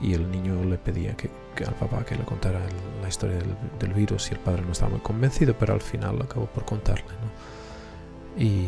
y 0.00 0.14
el 0.14 0.30
niño 0.30 0.64
le 0.64 0.78
pedía 0.78 1.14
que, 1.14 1.30
al 1.66 1.74
papá 1.74 2.04
que 2.06 2.16
le 2.16 2.24
contara 2.24 2.60
la 3.02 3.08
historia 3.08 3.36
del, 3.78 3.92
virus 3.92 4.30
y 4.30 4.34
el 4.34 4.40
padre 4.40 4.62
no 4.62 4.72
estaba 4.72 4.92
muy 4.92 5.00
convencido 5.00 5.54
pero 5.58 5.74
al 5.74 5.82
final 5.82 6.22
acabó 6.22 6.46
por 6.46 6.64
contarle 6.64 7.04
¿no? 7.04 8.42
y, 8.42 8.66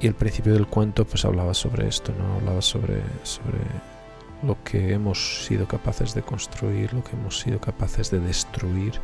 y 0.00 0.06
el 0.06 0.14
principio 0.14 0.54
del 0.54 0.66
cuento 0.66 1.04
pues 1.04 1.26
hablaba 1.26 1.52
sobre 1.52 1.88
esto 1.88 2.14
no 2.18 2.36
hablaba 2.36 2.62
sobre 2.62 3.02
sobre 3.22 3.58
lo 4.42 4.62
que 4.64 4.92
hemos 4.92 5.44
sido 5.46 5.66
capaces 5.66 6.14
de 6.14 6.22
construir, 6.22 6.92
lo 6.92 7.02
que 7.02 7.16
hemos 7.16 7.40
sido 7.40 7.60
capaces 7.60 8.10
de 8.10 8.20
destruir, 8.20 9.00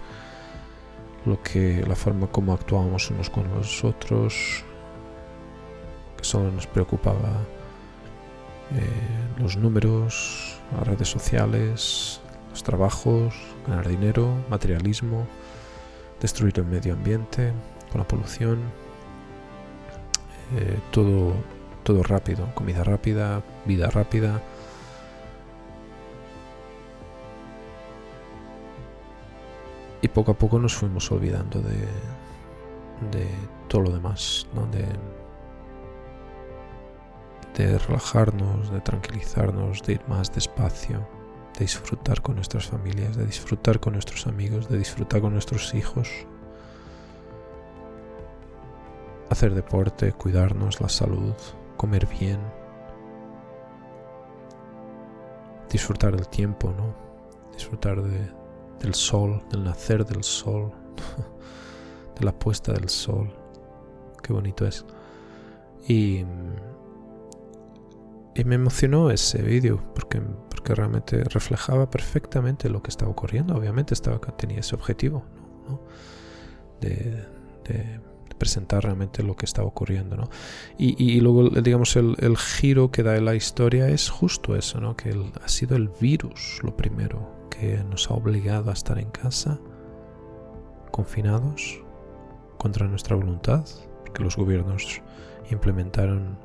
lo 1.24 1.42
que 1.42 1.84
la 1.86 1.96
forma 1.96 2.26
como 2.26 2.52
actuábamos 2.52 3.10
unos 3.10 3.30
con 3.30 3.48
los 3.54 3.84
otros, 3.84 4.64
que 6.16 6.24
solo 6.24 6.50
nos 6.50 6.66
preocupaba 6.66 7.30
eh, 8.72 9.40
los 9.40 9.56
números, 9.56 10.60
las 10.76 10.86
redes 10.86 11.08
sociales, 11.08 12.20
los 12.50 12.62
trabajos, 12.62 13.34
ganar 13.66 13.88
dinero, 13.88 14.34
materialismo, 14.50 15.26
destruir 16.20 16.54
el 16.56 16.66
medio 16.66 16.92
ambiente 16.92 17.52
con 17.90 18.00
la 18.00 18.08
polución, 18.08 18.60
eh, 20.56 20.78
todo, 20.90 21.32
todo 21.82 22.02
rápido, 22.02 22.54
comida 22.54 22.84
rápida, 22.84 23.42
vida 23.64 23.88
rápida 23.88 24.42
y 30.02 30.08
poco 30.08 30.32
a 30.32 30.34
poco 30.34 30.58
nos 30.58 30.74
fuimos 30.74 31.10
olvidando 31.12 31.60
de, 31.60 31.86
de 33.12 33.28
todo 33.68 33.82
lo 33.82 33.90
demás, 33.90 34.48
¿no? 34.52 34.66
de, 34.66 34.84
de 37.56 37.78
relajarnos, 37.78 38.70
de 38.72 38.80
tranquilizarnos, 38.80 39.82
de 39.82 39.94
ir 39.94 40.02
más 40.08 40.32
despacio, 40.32 41.06
de 41.54 41.60
disfrutar 41.60 42.20
con 42.20 42.34
nuestras 42.34 42.66
familias, 42.66 43.16
de 43.16 43.24
disfrutar 43.24 43.78
con 43.78 43.92
nuestros 43.92 44.26
amigos, 44.26 44.68
de 44.68 44.78
disfrutar 44.78 45.20
con 45.20 45.32
nuestros 45.32 45.72
hijos, 45.72 46.10
hacer 49.30 49.54
deporte, 49.54 50.12
cuidarnos 50.12 50.80
la 50.80 50.88
salud, 50.88 51.34
comer 51.76 52.08
bien, 52.08 52.40
disfrutar 55.70 56.16
del 56.16 56.28
tiempo, 56.28 56.74
¿no? 56.76 56.92
Disfrutar 57.54 58.02
de, 58.02 58.41
del 58.82 58.94
sol, 58.94 59.42
del 59.50 59.64
nacer 59.64 60.04
del 60.04 60.24
sol, 60.24 60.72
de 62.18 62.24
la 62.24 62.32
puesta 62.32 62.72
del 62.72 62.88
sol. 62.88 63.32
Qué 64.22 64.32
bonito 64.32 64.66
es. 64.66 64.84
Y, 65.88 66.24
y 68.34 68.44
me 68.44 68.56
emocionó 68.56 69.10
ese 69.10 69.42
vídeo 69.42 69.82
porque, 69.94 70.20
porque 70.20 70.74
realmente 70.74 71.22
reflejaba 71.24 71.90
perfectamente 71.90 72.68
lo 72.68 72.82
que 72.82 72.90
estaba 72.90 73.10
ocurriendo. 73.10 73.54
Obviamente 73.56 73.94
estaba, 73.94 74.18
tenía 74.36 74.60
ese 74.60 74.74
objetivo 74.74 75.24
de, 76.80 77.26
presentar 78.38 78.82
realmente 78.82 79.22
lo 79.22 79.36
que 79.36 79.46
estaba 79.46 79.68
ocurriendo. 79.68 80.16
¿no? 80.16 80.28
Y, 80.76 81.00
y, 81.00 81.20
luego, 81.20 81.48
digamos, 81.50 81.94
el, 81.94 82.16
el, 82.18 82.36
giro 82.36 82.90
que 82.90 83.04
da 83.04 83.20
la 83.20 83.36
historia 83.36 83.88
es 83.88 84.10
justo 84.10 84.56
eso, 84.56 84.80
¿no? 84.80 84.96
que 84.96 85.14
ha 85.40 85.48
sido 85.48 85.76
el 85.76 85.88
virus 86.00 86.58
lo 86.64 86.76
primero 86.76 87.41
nos 87.88 88.10
ha 88.10 88.14
obligado 88.14 88.70
a 88.70 88.72
estar 88.72 88.98
en 88.98 89.10
casa, 89.10 89.58
confinados, 90.90 91.80
contra 92.58 92.86
nuestra 92.86 93.16
voluntad, 93.16 93.64
porque 94.04 94.22
los 94.22 94.36
gobiernos 94.36 95.00
implementaron 95.50 96.38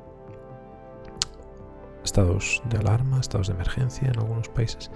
estados 2.04 2.62
de 2.68 2.78
alarma, 2.78 3.20
estados 3.20 3.48
de 3.48 3.54
emergencia 3.54 4.08
en 4.08 4.18
algunos 4.18 4.48
países, 4.48 4.90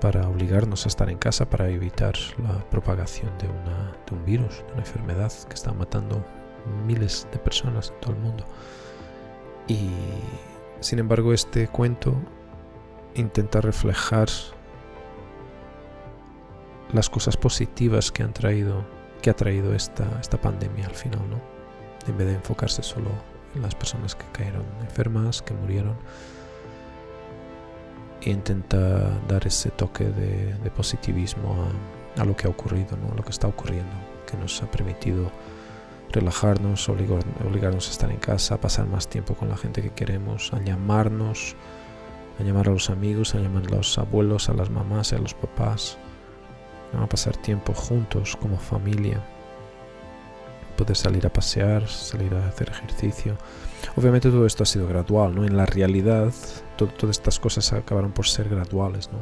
para 0.00 0.28
obligarnos 0.28 0.84
a 0.86 0.88
estar 0.88 1.10
en 1.10 1.18
casa 1.18 1.48
para 1.48 1.68
evitar 1.68 2.14
la 2.42 2.58
propagación 2.70 3.30
de, 3.38 3.46
de 3.46 4.16
un 4.16 4.24
virus, 4.24 4.58
de 4.66 4.72
una 4.72 4.82
enfermedad 4.82 5.32
que 5.48 5.54
está 5.54 5.72
matando 5.72 6.24
miles 6.86 7.26
de 7.32 7.38
personas 7.38 7.90
en 7.90 8.00
todo 8.00 8.12
el 8.12 8.20
mundo. 8.20 8.44
Y 9.66 9.90
sin 10.80 10.98
embargo 10.98 11.32
este 11.32 11.68
cuento 11.68 12.14
intenta 13.14 13.60
reflejar 13.60 14.28
las 16.92 17.10
cosas 17.10 17.36
positivas 17.36 18.10
que 18.12 18.22
han 18.22 18.32
traído 18.32 18.84
que 19.20 19.30
ha 19.30 19.36
traído 19.36 19.74
esta, 19.74 20.06
esta 20.20 20.40
pandemia 20.40 20.86
al 20.86 20.94
final, 20.94 21.20
¿no? 21.28 21.40
En 22.06 22.16
vez 22.16 22.26
de 22.26 22.34
enfocarse 22.34 22.82
solo 22.82 23.10
en 23.54 23.62
las 23.62 23.74
personas 23.74 24.14
que 24.14 24.24
cayeron 24.32 24.64
enfermas, 24.80 25.42
que 25.42 25.54
murieron, 25.54 25.96
e 28.22 28.30
intenta 28.30 29.18
dar 29.28 29.46
ese 29.46 29.70
toque 29.70 30.04
de, 30.04 30.70
positivismo 30.70 31.66
a, 32.16 32.24
lo 32.24 32.36
que 32.36 32.46
ha 32.46 32.50
ocurrido, 32.50 32.96
¿no? 32.96 33.12
A 33.12 33.16
lo 33.16 33.22
que 33.22 33.30
está 33.30 33.46
ocurriendo, 33.46 33.92
que 34.26 34.36
nos 34.36 34.62
ha 34.62 34.70
permitido 34.70 35.30
relajarnos, 36.12 36.88
obligarnos 36.88 37.88
a 37.88 37.90
estar 37.90 38.10
en 38.10 38.18
casa, 38.18 38.56
a 38.56 38.60
pasar 38.60 38.86
más 38.86 39.08
tiempo 39.08 39.34
con 39.34 39.48
la 39.48 39.56
gente 39.56 39.82
que 39.82 39.90
queremos, 39.90 40.52
a 40.52 40.60
llamarnos, 40.60 41.54
a 42.38 42.42
llamar 42.42 42.68
a 42.68 42.72
los 42.72 42.90
amigos, 42.90 43.34
a 43.34 43.38
llamar 43.38 43.64
a 43.66 43.76
los 43.76 43.96
abuelos, 43.98 44.48
a 44.48 44.54
las 44.54 44.70
mamás, 44.70 45.12
a 45.12 45.18
los 45.18 45.34
papás, 45.34 45.98
a 46.92 47.06
pasar 47.06 47.36
tiempo 47.36 47.72
juntos 47.74 48.36
como 48.36 48.58
familia, 48.58 49.22
poder 50.76 50.96
salir 50.96 51.26
a 51.26 51.32
pasear, 51.32 51.86
salir 51.88 52.34
a 52.34 52.48
hacer 52.48 52.70
ejercicio. 52.70 53.36
Obviamente 53.96 54.30
todo 54.30 54.46
esto 54.46 54.62
ha 54.62 54.66
sido 54.66 54.86
gradual, 54.86 55.34
¿no? 55.34 55.44
En 55.44 55.56
la 55.56 55.66
realidad 55.66 56.32
todas 56.88 57.16
estas 57.16 57.38
cosas 57.38 57.72
acabaron 57.72 58.12
por 58.12 58.26
ser 58.26 58.48
graduales, 58.48 59.10
¿no? 59.12 59.18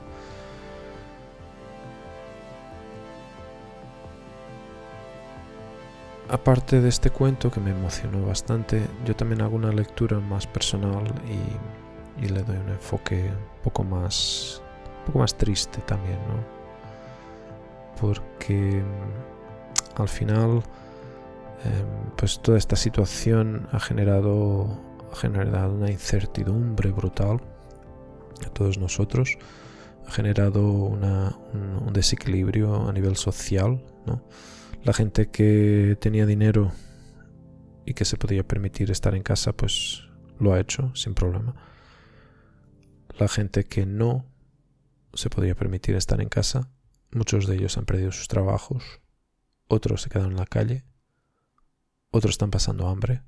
Aparte 6.28 6.82
de 6.82 6.90
este 6.90 7.10
cuento 7.10 7.50
que 7.50 7.58
me 7.58 7.70
emocionó 7.70 8.26
bastante, 8.26 8.86
yo 9.06 9.16
también 9.16 9.40
hago 9.40 9.56
una 9.56 9.72
lectura 9.72 10.20
más 10.20 10.46
personal 10.46 11.04
y, 11.26 12.28
le 12.28 12.42
doy 12.42 12.56
un 12.56 12.68
enfoque 12.68 13.30
poco 13.64 13.82
más, 13.84 14.60
un 15.00 15.06
poco 15.06 15.20
más 15.20 15.34
triste 15.36 15.80
también, 15.86 16.18
¿no? 16.28 16.57
Porque 18.00 18.82
mm, 18.82 20.00
al 20.00 20.08
final 20.08 20.62
em, 21.64 22.10
pues 22.16 22.40
toda 22.40 22.58
esta 22.58 22.76
situación 22.76 23.68
ha 23.72 23.80
generado, 23.80 24.80
ha 25.12 25.16
generado 25.16 25.74
una 25.74 25.90
incertidumbre 25.90 26.90
brutal 26.90 27.40
a 28.46 28.50
todos 28.50 28.78
nosotros, 28.78 29.36
ha 30.06 30.10
generado 30.10 30.62
un, 30.62 31.92
desequilibrio 31.92 32.88
a 32.88 32.92
nivel 32.92 33.16
social. 33.16 33.84
La 34.84 34.92
gente 34.92 35.30
que 35.30 35.96
tenía 36.00 36.26
dinero 36.26 36.72
y 37.84 37.94
que 37.94 38.04
se 38.04 38.16
podía 38.16 38.46
permitir 38.46 38.90
estar 38.90 39.14
en 39.14 39.22
casa, 39.22 39.52
pues 39.52 40.04
lo 40.38 40.52
ha 40.52 40.60
hecho 40.60 40.94
sin 40.94 41.14
problema. 41.14 41.54
La 43.18 43.28
gente 43.28 43.64
que 43.64 43.84
no 43.84 44.24
se 45.12 45.28
podía 45.28 45.54
permitir 45.54 45.96
estar 45.96 46.20
en 46.20 46.28
casa, 46.28 46.70
Muchos 47.10 47.46
de 47.46 47.56
ellos 47.56 47.78
han 47.78 47.86
perdido 47.86 48.12
sus 48.12 48.28
trabajos, 48.28 49.00
otros 49.66 50.02
se 50.02 50.10
quedan 50.10 50.32
en 50.32 50.36
la 50.36 50.46
calle, 50.46 50.84
otros 52.10 52.32
están 52.32 52.50
pasando 52.50 52.88
hambre. 52.88 53.22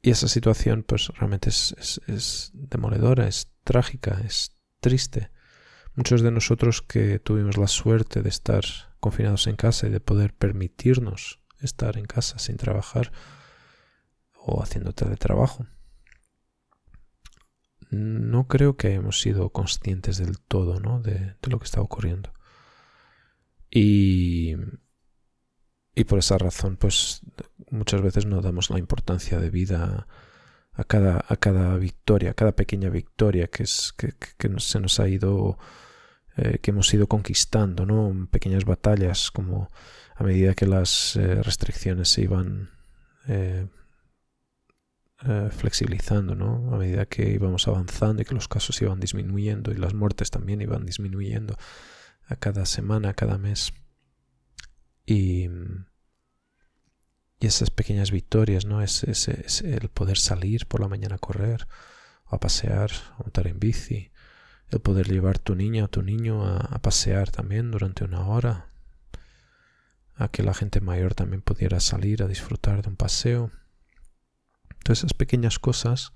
Y 0.00 0.10
esa 0.10 0.26
situación 0.26 0.82
pues 0.82 1.08
realmente 1.08 1.50
es, 1.50 2.00
es, 2.06 2.50
demoledora, 2.54 3.28
es 3.28 3.52
trágica, 3.62 4.20
es 4.24 4.56
triste. 4.80 5.30
Muchos 5.94 6.22
de 6.22 6.32
nosotros 6.32 6.82
que 6.82 7.20
tuvimos 7.20 7.56
la 7.56 7.68
suerte 7.68 8.22
de 8.22 8.28
estar 8.28 8.64
confinados 8.98 9.46
en 9.46 9.56
casa 9.56 9.86
y 9.86 9.90
de 9.90 10.00
poder 10.00 10.34
permitirnos 10.34 11.40
estar 11.60 11.96
en 11.98 12.06
casa 12.06 12.38
sin 12.38 12.56
trabajar 12.56 13.12
o 14.34 14.60
haciendo 14.62 14.92
teletrabajo, 14.92 15.66
no 17.92 18.48
creo 18.48 18.76
que 18.76 18.88
hayamos 18.88 19.20
sido 19.20 19.50
conscientes 19.50 20.18
del 20.18 20.40
todo 20.40 20.80
¿no? 20.80 21.00
de, 21.00 21.36
lo 21.48 21.58
que 21.58 21.66
está 21.66 21.80
ocurriendo. 21.80 22.32
Y, 23.70 24.54
y 25.94 26.04
por 26.04 26.18
esa 26.18 26.38
razón, 26.38 26.76
pues 26.76 27.20
muchas 27.70 28.00
veces 28.00 28.26
no 28.26 28.40
damos 28.40 28.70
la 28.70 28.78
importancia 28.78 29.38
de 29.38 29.50
vida 29.50 30.06
a 30.72 30.84
cada, 30.84 31.24
a 31.28 31.36
cada 31.36 31.76
victoria, 31.76 32.30
a 32.30 32.34
cada 32.34 32.52
pequeña 32.52 32.88
victoria 32.88 33.48
que, 33.48 33.64
es, 33.64 33.92
que, 33.92 34.14
se 34.58 34.80
nos 34.80 34.98
ha 35.00 35.08
ido, 35.08 35.58
eh, 36.36 36.58
que 36.62 36.70
hemos 36.70 36.92
ido 36.94 37.06
conquistando, 37.06 37.84
¿no? 37.84 38.28
Pequeñas 38.30 38.64
batallas, 38.64 39.30
como 39.30 39.70
a 40.14 40.24
medida 40.24 40.54
que 40.54 40.66
las 40.66 41.16
eh, 41.16 41.42
restricciones 41.42 42.08
se 42.08 42.22
iban 42.22 42.70
eh, 43.28 43.66
flexibilizando, 45.50 46.34
¿no? 46.34 46.74
A 46.74 46.78
medida 46.78 47.06
que 47.06 47.30
íbamos 47.30 47.68
avanzando 47.68 48.22
y 48.22 48.24
que 48.24 48.34
los 48.34 48.48
casos 48.48 48.80
iban 48.82 49.00
disminuyendo 49.00 49.72
y 49.72 49.76
las 49.76 49.94
muertes 49.94 50.30
también 50.30 50.60
iban 50.60 50.84
disminuyendo 50.84 51.56
a 52.26 52.36
cada 52.36 52.66
semana, 52.66 53.10
a 53.10 53.14
cada 53.14 53.38
mes. 53.38 53.72
Y 55.06 55.48
y 57.42 57.46
esas 57.46 57.70
pequeñas 57.70 58.12
victorias, 58.12 58.66
¿no? 58.66 58.82
Es, 58.82 59.02
es, 59.02 59.62
el 59.62 59.88
poder 59.88 60.16
salir 60.16 60.66
por 60.66 60.80
la 60.80 60.86
mañana 60.86 61.16
a 61.16 61.18
correr, 61.18 61.66
a 62.26 62.38
pasear, 62.38 62.92
a 63.14 63.18
montar 63.18 63.48
en 63.48 63.58
bici, 63.58 64.12
el 64.68 64.78
poder 64.80 65.08
llevar 65.08 65.40
tu 65.40 65.56
niña 65.56 65.84
o 65.84 65.88
tu 65.88 66.02
niño 66.02 66.46
a, 66.46 66.78
pasear 66.78 67.32
también 67.32 67.72
durante 67.72 68.04
una 68.04 68.28
hora, 68.28 68.68
a 70.14 70.28
que 70.28 70.44
la 70.44 70.54
gente 70.54 70.80
mayor 70.80 71.14
también 71.14 71.42
pudiera 71.42 71.80
salir 71.80 72.22
a 72.22 72.28
disfrutar 72.28 72.80
de 72.80 72.90
un 72.90 72.96
paseo. 72.96 73.50
Todas 74.82 74.98
esas 74.98 75.14
pequeñas 75.14 75.58
cosas, 75.58 76.12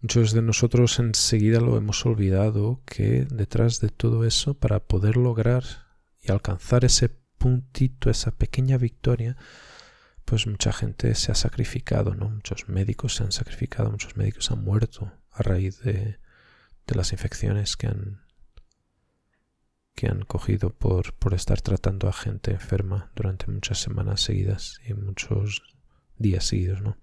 muchos 0.00 0.32
de 0.32 0.42
nosotros 0.42 0.98
enseguida 0.98 1.60
lo 1.60 1.76
hemos 1.76 2.06
olvidado 2.06 2.82
que 2.86 3.26
detrás 3.30 3.80
de 3.80 3.88
todo 3.88 4.24
eso, 4.24 4.54
para 4.54 4.80
poder 4.80 5.16
lograr 5.16 5.64
y 6.20 6.30
alcanzar 6.30 6.84
ese 6.84 7.08
puntito, 7.38 8.10
esa 8.10 8.32
pequeña 8.32 8.78
victoria, 8.78 9.36
pues 10.24 10.46
mucha 10.46 10.72
gente 10.72 11.14
se 11.14 11.32
ha 11.32 11.34
sacrificado, 11.34 12.14
¿no? 12.14 12.28
Muchos 12.28 12.68
médicos 12.68 13.14
se 13.16 13.24
han 13.24 13.32
sacrificado, 13.32 13.90
muchos 13.90 14.16
médicos 14.16 14.50
han 14.50 14.62
muerto 14.62 15.10
a 15.30 15.42
raíz 15.42 15.80
de, 15.80 16.18
las 16.86 17.12
infecciones 17.12 17.76
que 17.76 17.86
han 17.86 18.22
que 19.94 20.06
han 20.06 20.22
cogido 20.22 20.70
por, 20.70 21.12
por 21.14 21.34
estar 21.34 21.60
tratando 21.60 22.08
a 22.08 22.12
gente 22.12 22.52
enferma 22.52 23.10
durante 23.16 23.50
muchas 23.50 23.80
semanas 23.80 24.20
seguidas 24.20 24.80
y 24.86 24.94
muchos 24.94 25.62
días 26.18 26.44
seguidos, 26.44 26.82
¿no? 26.82 26.96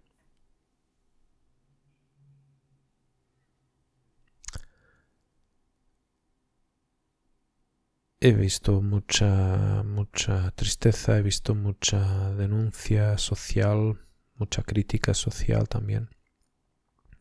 He 8.27 8.31
visto 8.33 8.81
mucha, 8.81 9.83
mucha 9.83 10.49
tristeza, 10.55 11.19
he 11.19 11.21
visto 11.21 11.53
mucha 11.53 12.33
denuncia 12.33 13.19
social, 13.19 13.99
mucha 14.33 14.63
crítica 14.63 15.13
social 15.13 15.69
también, 15.69 16.09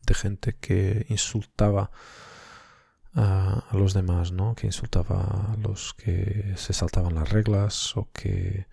de 0.07 0.15
gente 0.15 0.55
que 0.55 1.05
insultaba 1.09 1.91
a, 3.13 3.65
los 3.73 3.93
demás, 3.93 4.31
¿no? 4.31 4.55
Que 4.55 4.65
insultaba 4.65 5.51
a 5.53 5.57
los 5.57 5.93
que 5.93 6.55
se 6.57 6.73
saltaban 6.73 7.13
las 7.13 7.29
reglas 7.29 7.95
o 7.95 8.09
que, 8.11 8.65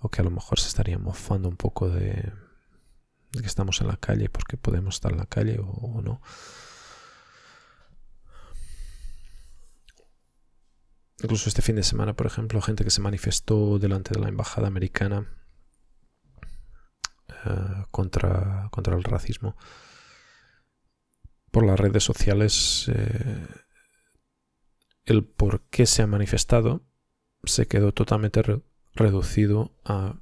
o 0.00 0.10
que 0.10 0.20
a 0.20 0.24
lo 0.24 0.30
mejor 0.30 0.60
se 0.60 0.68
estarían 0.68 1.02
mofando 1.02 1.48
un 1.48 1.56
poco 1.56 1.88
de, 1.88 2.30
que 3.32 3.46
estamos 3.46 3.80
en 3.80 3.86
la 3.86 3.96
calle 3.96 4.28
porque 4.28 4.58
podemos 4.58 4.96
estar 4.96 5.12
en 5.12 5.18
la 5.18 5.26
calle 5.26 5.58
o 5.62 6.02
no. 6.02 6.20
Incluso 11.20 11.48
este 11.48 11.62
fin 11.62 11.76
de 11.76 11.82
semana, 11.82 12.14
por 12.14 12.26
ejemplo, 12.26 12.60
gente 12.60 12.84
que 12.84 12.90
se 12.90 13.00
manifestó 13.00 13.78
delante 13.78 14.14
de 14.14 14.20
la 14.20 14.28
embajada 14.28 14.68
americana 14.68 15.26
eh, 17.44 17.84
contra, 17.90 18.68
contra 18.70 18.96
el 18.96 19.02
racismo. 19.02 19.56
Por 21.50 21.64
las 21.66 21.80
redes 21.80 22.04
sociales, 22.04 22.88
eh, 22.94 23.46
el 25.06 25.24
por 25.24 25.62
qué 25.70 25.86
se 25.86 26.02
ha 26.02 26.06
manifestado 26.06 26.86
se 27.44 27.66
quedó 27.66 27.92
totalmente 27.92 28.42
reducido 28.94 29.76
a 29.84 30.20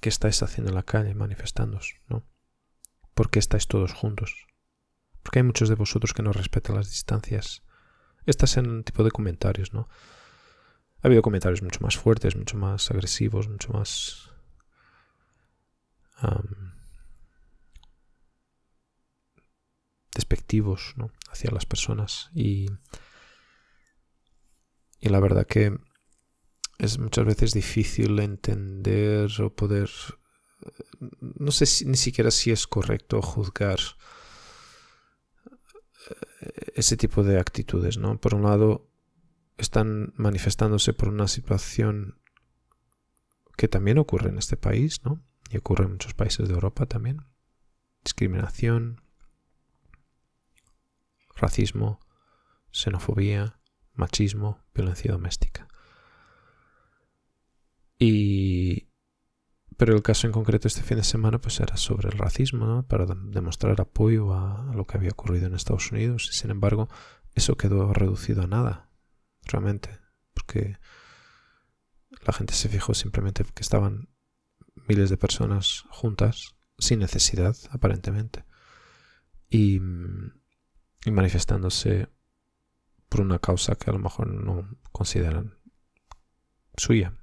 qué 0.00 0.08
estáis 0.08 0.42
haciendo 0.42 0.70
en 0.70 0.76
la 0.76 0.84
calle 0.84 1.14
manifestándoos, 1.14 1.96
¿no? 2.06 2.24
¿Por 3.14 3.30
qué 3.30 3.40
estáis 3.40 3.66
todos 3.66 3.92
juntos? 3.92 4.46
Porque 5.22 5.40
hay 5.40 5.42
muchos 5.42 5.68
de 5.68 5.74
vosotros 5.74 6.14
que 6.14 6.22
no 6.22 6.32
respetan 6.32 6.76
las 6.76 6.88
distancias 6.88 7.64
estas 8.28 8.56
en 8.56 8.84
tipo 8.84 9.02
de 9.04 9.10
comentarios, 9.10 9.72
¿no? 9.72 9.88
Ha 11.02 11.08
habido 11.08 11.22
comentarios 11.22 11.62
mucho 11.62 11.80
más 11.80 11.96
fuertes, 11.96 12.36
mucho 12.36 12.56
más 12.56 12.90
agresivos, 12.90 13.48
mucho 13.48 13.72
más... 13.72 14.30
despectivos 20.14 20.94
¿no? 20.96 21.12
hacia 21.30 21.52
las 21.52 21.64
personas 21.64 22.28
y, 22.34 22.66
y 24.98 25.08
la 25.10 25.20
verdad 25.20 25.46
que 25.46 25.78
es 26.78 26.98
muchas 26.98 27.24
veces 27.24 27.52
difícil 27.52 28.18
entender 28.18 29.30
o 29.40 29.54
poder 29.54 29.88
no 31.20 31.52
sé 31.52 31.86
ni 31.86 31.96
siquiera 31.96 32.32
si 32.32 32.50
es 32.50 32.66
correcto 32.66 33.22
juzgar 33.22 33.78
ese 36.74 36.96
tipo 36.96 37.22
de 37.22 37.38
actitudes, 37.38 37.98
¿no? 37.98 38.20
Por 38.20 38.34
un 38.34 38.42
lado, 38.42 38.88
están 39.56 40.12
manifestándose 40.16 40.92
por 40.92 41.08
una 41.08 41.28
situación 41.28 42.18
que 43.56 43.68
también 43.68 43.98
ocurre 43.98 44.30
en 44.30 44.38
este 44.38 44.56
país, 44.56 45.04
¿no? 45.04 45.20
Y 45.50 45.58
ocurre 45.58 45.84
en 45.84 45.92
muchos 45.92 46.14
países 46.14 46.48
de 46.48 46.54
Europa 46.54 46.86
también. 46.86 47.24
Discriminación, 48.04 49.00
racismo, 51.34 52.00
xenofobia, 52.70 53.58
machismo, 53.94 54.62
violencia 54.74 55.10
doméstica. 55.12 55.66
Y, 57.98 58.87
pero 59.78 59.94
el 59.94 60.02
caso 60.02 60.26
en 60.26 60.32
concreto 60.32 60.66
este 60.66 60.82
fin 60.82 60.96
de 60.96 61.04
semana 61.04 61.40
pues 61.40 61.60
era 61.60 61.76
sobre 61.76 62.08
el 62.08 62.18
racismo, 62.18 62.66
¿no? 62.66 62.82
Para 62.88 63.06
demostrar 63.06 63.80
apoyo 63.80 64.34
a, 64.34 64.72
lo 64.74 64.84
que 64.88 64.96
había 64.96 65.10
ocurrido 65.10 65.46
en 65.46 65.54
Estados 65.54 65.92
Unidos. 65.92 66.28
Y 66.32 66.36
sin 66.36 66.50
embargo, 66.50 66.88
eso 67.36 67.56
quedó 67.56 67.94
reducido 67.94 68.42
a 68.42 68.48
nada, 68.48 68.90
realmente. 69.44 70.00
Porque 70.34 70.78
la 72.26 72.32
gente 72.32 72.54
se 72.54 72.68
fijó 72.68 72.92
simplemente 72.92 73.44
que 73.44 73.62
estaban 73.62 74.08
miles 74.88 75.10
de 75.10 75.16
personas 75.16 75.84
juntas, 75.90 76.56
sin 76.76 76.98
necesidad, 76.98 77.56
aparentemente. 77.70 78.44
Y, 79.48 79.76
y 79.76 81.10
manifestándose 81.12 82.08
por 83.08 83.20
una 83.20 83.38
causa 83.38 83.76
que 83.76 83.90
a 83.90 83.92
lo 83.92 84.00
mejor 84.00 84.26
no 84.26 84.76
consideran 84.90 85.56
suya 86.76 87.14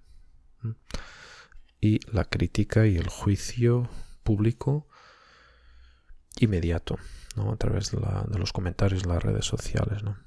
la 2.11 2.25
crítica 2.25 2.87
y 2.87 2.97
el 2.97 3.07
juicio 3.09 3.89
público 4.23 4.87
inmediato, 6.39 6.97
¿no? 7.35 7.51
A 7.51 7.55
través 7.57 7.91
de, 7.91 7.99
los 8.37 8.51
comentarios 8.51 9.03
en 9.03 9.09
las 9.09 9.23
redes 9.23 9.45
sociales, 9.45 10.03
¿no? 10.03 10.17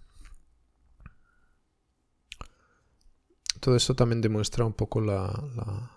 Todo 3.61 3.77
esto 3.77 3.95
también 3.95 4.21
demuestra 4.21 4.65
un 4.65 4.73
poco 4.73 5.01
la, 5.01 5.91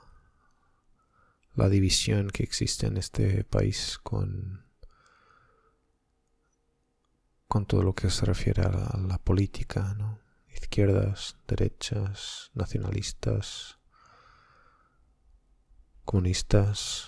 la, 1.55 1.69
división 1.69 2.29
que 2.29 2.43
existe 2.43 2.87
en 2.87 2.97
este 2.97 3.43
país 3.43 3.99
con, 4.01 4.65
con 7.47 7.67
todo 7.67 7.83
lo 7.83 7.93
que 7.93 8.09
se 8.09 8.25
refiere 8.25 8.63
a 8.63 8.97
la, 8.97 9.19
política, 9.19 9.93
¿no? 9.93 10.19
Izquierdas, 10.49 11.37
derechas, 11.47 12.49
nacionalistas, 12.55 13.77
comunistas 16.05 17.07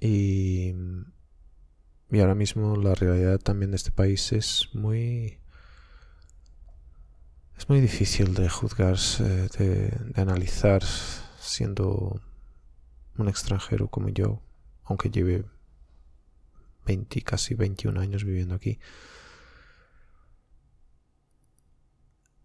y, 0.00 0.74
y 2.10 2.20
ahora 2.20 2.34
mismo 2.34 2.76
la 2.76 2.94
realidad 2.94 3.38
también 3.38 3.70
de 3.70 3.76
este 3.76 3.90
país 3.90 4.32
es 4.32 4.68
muy 4.72 5.38
es 7.56 7.68
muy 7.68 7.80
difícil 7.80 8.34
de 8.34 8.48
juzgar, 8.48 8.96
de, 8.98 9.48
de, 9.48 10.20
analizar 10.20 10.82
siendo 11.38 12.20
un 13.16 13.28
extranjero 13.28 13.86
como 13.86 14.08
yo, 14.08 14.42
aunque 14.82 15.10
lleve 15.10 15.44
20, 16.86 17.22
casi 17.22 17.54
21 17.54 18.00
años 18.00 18.24
viviendo 18.24 18.56
aquí. 18.56 18.80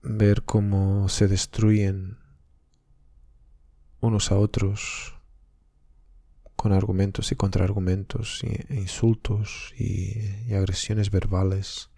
Ver 0.04 0.44
cómo 0.44 1.10
se 1.10 1.28
destruyen 1.28 2.20
unos 4.00 4.32
a 4.32 4.38
otros 4.38 5.16
con 6.56 6.74
argumentos 6.74 7.32
y 7.32 7.36
contraargumentos 7.36 8.44
e 8.44 8.76
insultos 8.76 9.74
y, 9.78 10.54
agresiones 10.54 11.12
verbales 11.12 11.90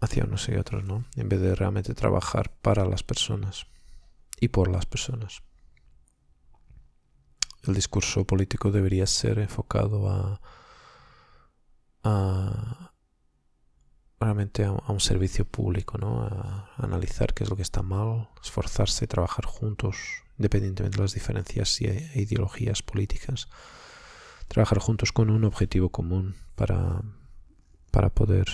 hacia 0.00 0.24
unos 0.24 0.48
y 0.48 0.56
otros, 0.56 0.84
¿no? 0.84 1.06
En 1.16 1.28
vez 1.28 1.40
de 1.40 1.54
realmente 1.54 1.94
trabajar 1.94 2.54
para 2.60 2.84
las 2.84 3.02
personas 3.02 3.66
y 4.38 4.48
por 4.48 4.68
las 4.68 4.84
personas. 4.84 5.42
El 7.62 7.74
discurso 7.74 8.26
político 8.26 8.70
debería 8.70 9.06
ser 9.06 9.38
enfocado 9.38 10.08
a 10.08 10.40
realmente 14.20 14.64
a, 14.64 14.72
un 14.72 15.00
servicio 15.00 15.44
público, 15.44 15.98
¿no? 15.98 16.22
A, 16.22 16.70
analizar 16.76 17.34
qué 17.34 17.44
es 17.44 17.50
lo 17.50 17.56
que 17.56 17.62
está 17.62 17.82
mal, 17.82 18.28
esforzarse 18.42 19.06
trabajar 19.06 19.44
juntos, 19.44 19.96
independientemente 20.38 20.98
de 20.98 21.02
las 21.02 21.14
diferencias 21.14 21.80
y 21.80 21.86
e 21.86 22.10
ideologías 22.14 22.82
políticas. 22.82 23.48
Trabajar 24.48 24.78
juntos 24.78 25.12
con 25.12 25.30
un 25.30 25.44
objetivo 25.44 25.90
común 25.90 26.36
para, 26.54 27.02
para 27.90 28.10
poder 28.10 28.46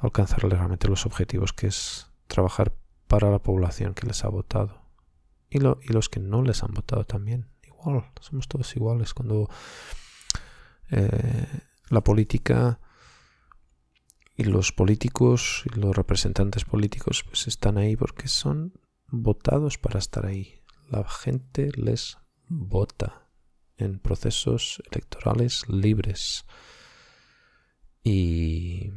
alcanzar 0.00 0.48
realmente 0.48 0.88
los 0.88 1.06
objetivos 1.06 1.52
que 1.52 1.66
es 1.68 2.08
trabajar 2.26 2.74
para 3.06 3.30
la 3.30 3.38
población 3.38 3.94
que 3.94 4.06
les 4.06 4.24
ha 4.24 4.28
votado 4.28 4.82
y, 5.50 5.58
lo, 5.58 5.78
y 5.82 5.92
los 5.92 6.08
que 6.08 6.20
no 6.20 6.42
les 6.42 6.62
han 6.62 6.72
votado 6.72 7.04
también. 7.04 7.46
Igual, 7.62 8.04
somos 8.20 8.48
todos 8.48 8.74
iguales. 8.76 9.14
Cuando 9.14 9.48
eh, 10.90 11.46
la 11.90 12.02
política 12.02 12.80
y 14.36 14.44
los 14.44 14.72
políticos 14.72 15.62
y 15.64 15.78
los 15.78 15.94
representantes 15.94 16.64
políticos 16.64 17.24
pues 17.24 17.46
están 17.46 17.78
ahí 17.78 17.96
porque 17.96 18.28
son 18.28 18.72
votados 19.06 19.78
para 19.78 19.98
estar 19.98 20.26
ahí. 20.26 20.60
La 20.88 21.08
gente 21.08 21.70
les 21.76 22.18
vota 22.48 23.28
en 23.76 23.98
procesos 23.98 24.82
electorales 24.90 25.68
libres. 25.68 26.44
Y, 28.02 28.92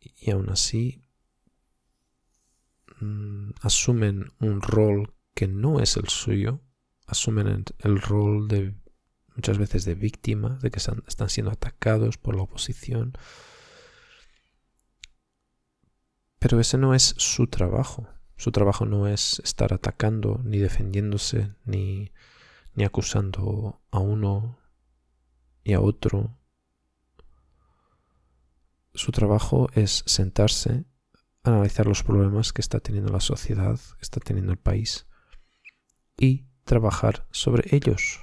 y 0.00 0.30
aún 0.30 0.48
así 0.50 1.04
mm, 3.00 3.50
asumen 3.60 4.32
un 4.40 4.62
rol 4.62 5.14
que 5.34 5.48
no 5.48 5.80
es 5.80 5.96
el 5.96 6.08
suyo, 6.08 6.62
asumen 7.06 7.64
el 7.78 8.00
rol 8.00 8.48
de 8.48 8.74
muchas 9.36 9.58
veces 9.58 9.84
de 9.84 9.94
víctimas, 9.94 10.60
de 10.60 10.70
que 10.70 10.78
están 10.78 11.28
siendo 11.28 11.52
atacados 11.52 12.18
por 12.18 12.36
la 12.36 12.42
oposición. 12.42 13.12
Pero 16.38 16.58
ese 16.60 16.76
no 16.78 16.94
es 16.94 17.14
su 17.18 17.46
trabajo. 17.46 18.08
Su 18.36 18.50
trabajo 18.50 18.84
no 18.84 19.06
es 19.06 19.40
estar 19.44 19.72
atacando, 19.72 20.40
ni 20.42 20.58
defendiéndose, 20.58 21.54
ni, 21.64 22.12
ni 22.74 22.84
acusando 22.84 23.80
a 23.90 24.00
uno 24.00 24.58
y 25.62 25.74
a 25.74 25.80
otro. 25.80 26.36
Su 28.94 29.12
trabajo 29.12 29.68
es 29.74 30.02
sentarse, 30.06 30.84
analizar 31.44 31.86
los 31.86 32.02
problemas 32.02 32.52
que 32.52 32.60
está 32.60 32.80
teniendo 32.80 33.12
la 33.12 33.20
sociedad, 33.20 33.78
que 33.78 34.02
está 34.02 34.18
teniendo 34.18 34.50
el 34.50 34.58
país, 34.58 35.06
y 36.16 36.46
trabajar 36.64 37.26
sobre 37.30 37.74
ellos. 37.74 38.20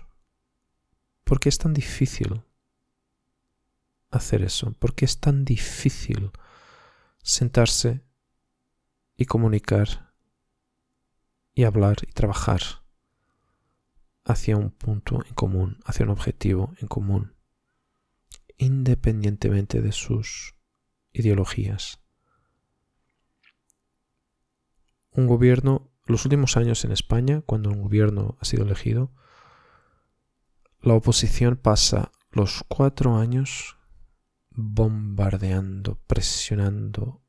¿Por 1.30 1.40
qué 1.40 1.50
es 1.50 1.60
tan 1.60 1.76
difícil 1.76 2.42
hacer 4.10 4.42
eso? 4.42 4.74
¿Por 4.74 4.96
qué 4.96 5.06
es 5.06 5.20
tan 5.20 5.46
difícil 5.46 6.32
sentarse 7.22 8.04
y 9.16 9.26
comunicar 9.26 10.12
y 11.54 11.66
hablar 11.66 11.98
y 12.02 12.14
trabajar 12.14 12.62
hacia 14.24 14.58
un 14.58 14.72
punto 14.72 15.24
en 15.24 15.36
común, 15.36 15.78
hacia 15.86 16.04
un 16.04 16.10
objetivo 16.10 16.74
en 16.80 16.88
común, 16.88 17.36
independientemente 18.58 19.84
de 19.84 19.92
sus 19.92 20.56
ideologías? 21.14 22.00
Un 25.12 25.28
gobierno, 25.28 25.92
los 26.08 26.26
últimos 26.26 26.58
años 26.58 26.84
en 26.86 26.92
España, 26.92 27.44
cuando 27.46 27.70
un 27.70 27.84
gobierno 27.84 28.36
ha 28.42 28.46
sido 28.46 28.64
elegido, 28.64 29.14
la 30.82 30.94
oposición 30.94 31.58
pasa 31.58 32.12
los 32.32 32.64
cuatro 32.68 33.18
años 33.18 33.78
bombardeando, 34.52 36.00
presionando, 36.08 37.22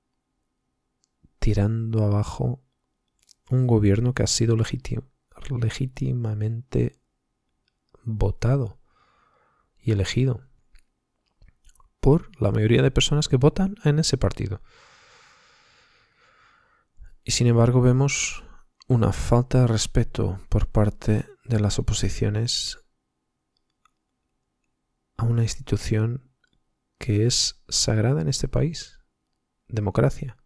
tirando 1.39 2.05
abajo 2.05 2.63
un 3.51 3.67
gobierno 3.67 4.15
que 4.15 4.23
ha 4.23 4.27
sido 4.27 4.57
legítimamente 4.57 7.01
votado 8.05 8.79
y 9.83 9.93
elegido 9.93 10.43
por 12.01 12.31
la 12.41 12.51
mayoría 12.51 12.83
de 12.83 12.91
personas 12.91 13.29
que 13.29 13.37
votan 13.37 13.77
en 13.85 13.99
ese 13.99 14.17
partido. 14.17 14.63
Y 17.25 17.33
sin 17.33 17.47
embargo 17.47 17.81
vemos 17.81 18.45
una 18.89 19.13
falta 19.13 19.61
de 19.61 19.67
respeto 19.67 20.41
por 20.49 20.67
parte 20.67 21.27
de 21.45 21.61
las 21.61 21.79
oposiciones 21.79 22.79
a 25.21 25.25
una 25.25 25.43
institución 25.43 26.31
que 26.99 27.27
es 27.27 27.63
sagrada 27.69 28.23
en 28.23 28.29
este 28.29 28.49
país, 28.49 29.01
democracia. 29.69 30.39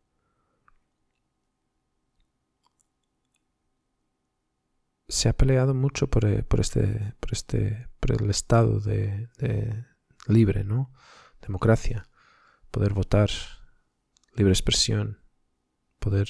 Se 5.06 5.28
ha 5.28 5.32
peleado 5.32 5.74
mucho 5.74 6.08
por, 6.10 6.24
eh, 6.24 6.44
este, 6.58 7.14
este, 7.30 7.88
el 8.00 8.30
estado 8.30 8.80
de, 8.80 9.28
libre, 10.26 10.64
¿no? 10.64 10.92
Democracia, 11.40 12.08
poder 12.72 12.94
votar, 12.94 13.30
libre 14.34 14.52
expresión, 14.52 15.20
poder 16.00 16.28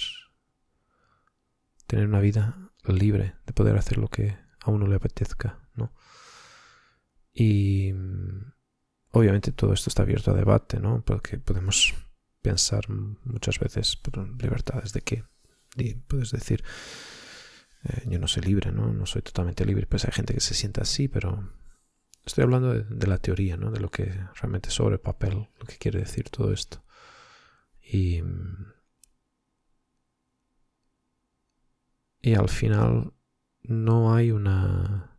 tener 1.86 2.06
una 2.06 2.20
vida 2.20 2.72
libre, 2.84 3.36
de 3.46 3.52
poder 3.54 3.78
hacer 3.78 3.96
lo 3.96 4.08
que 4.08 4.36
a 4.60 4.70
uno 4.70 4.86
le 4.86 4.96
apetezca. 4.96 5.63
Y 7.34 7.92
mm, 7.92 8.52
obviamente 9.10 9.52
todo 9.52 9.72
esto 9.72 9.90
está 9.90 10.02
abierto 10.02 10.30
a 10.30 10.34
debate, 10.34 10.78
¿no? 10.78 11.04
Porque 11.04 11.38
podemos 11.38 11.94
pensar 12.40 12.88
muchas 12.88 13.58
veces, 13.58 13.96
pero 13.96 14.24
libertades 14.26 14.92
de 14.92 15.00
qué. 15.00 15.24
puedes 16.06 16.30
decir, 16.30 16.62
eh, 17.84 18.02
yo 18.06 18.18
no 18.18 18.28
soy 18.28 18.42
libre, 18.42 18.70
¿no? 18.70 18.92
No 18.92 19.06
soy 19.06 19.22
totalmente 19.22 19.64
libre. 19.64 19.86
Pues 19.86 20.04
hay 20.04 20.12
gente 20.12 20.34
que 20.34 20.40
se 20.40 20.54
siente 20.54 20.80
así, 20.80 21.08
pero 21.08 21.52
estoy 22.24 22.44
hablando 22.44 22.72
de, 22.74 23.06
la 23.06 23.18
teoría, 23.18 23.56
¿no? 23.56 23.70
De 23.70 23.80
lo 23.80 23.90
que 23.90 24.04
realmente 24.34 24.70
sobre 24.70 24.98
papel, 24.98 25.48
lo 25.58 25.66
que 25.66 25.76
quiere 25.78 26.00
decir 26.00 26.30
todo 26.30 26.52
esto. 26.52 26.84
Y, 27.82 28.22
mm, 28.22 28.72
y 32.22 32.34
al 32.34 32.48
final 32.48 33.12
no 33.62 34.14
hay 34.14 34.30
una 34.30 35.13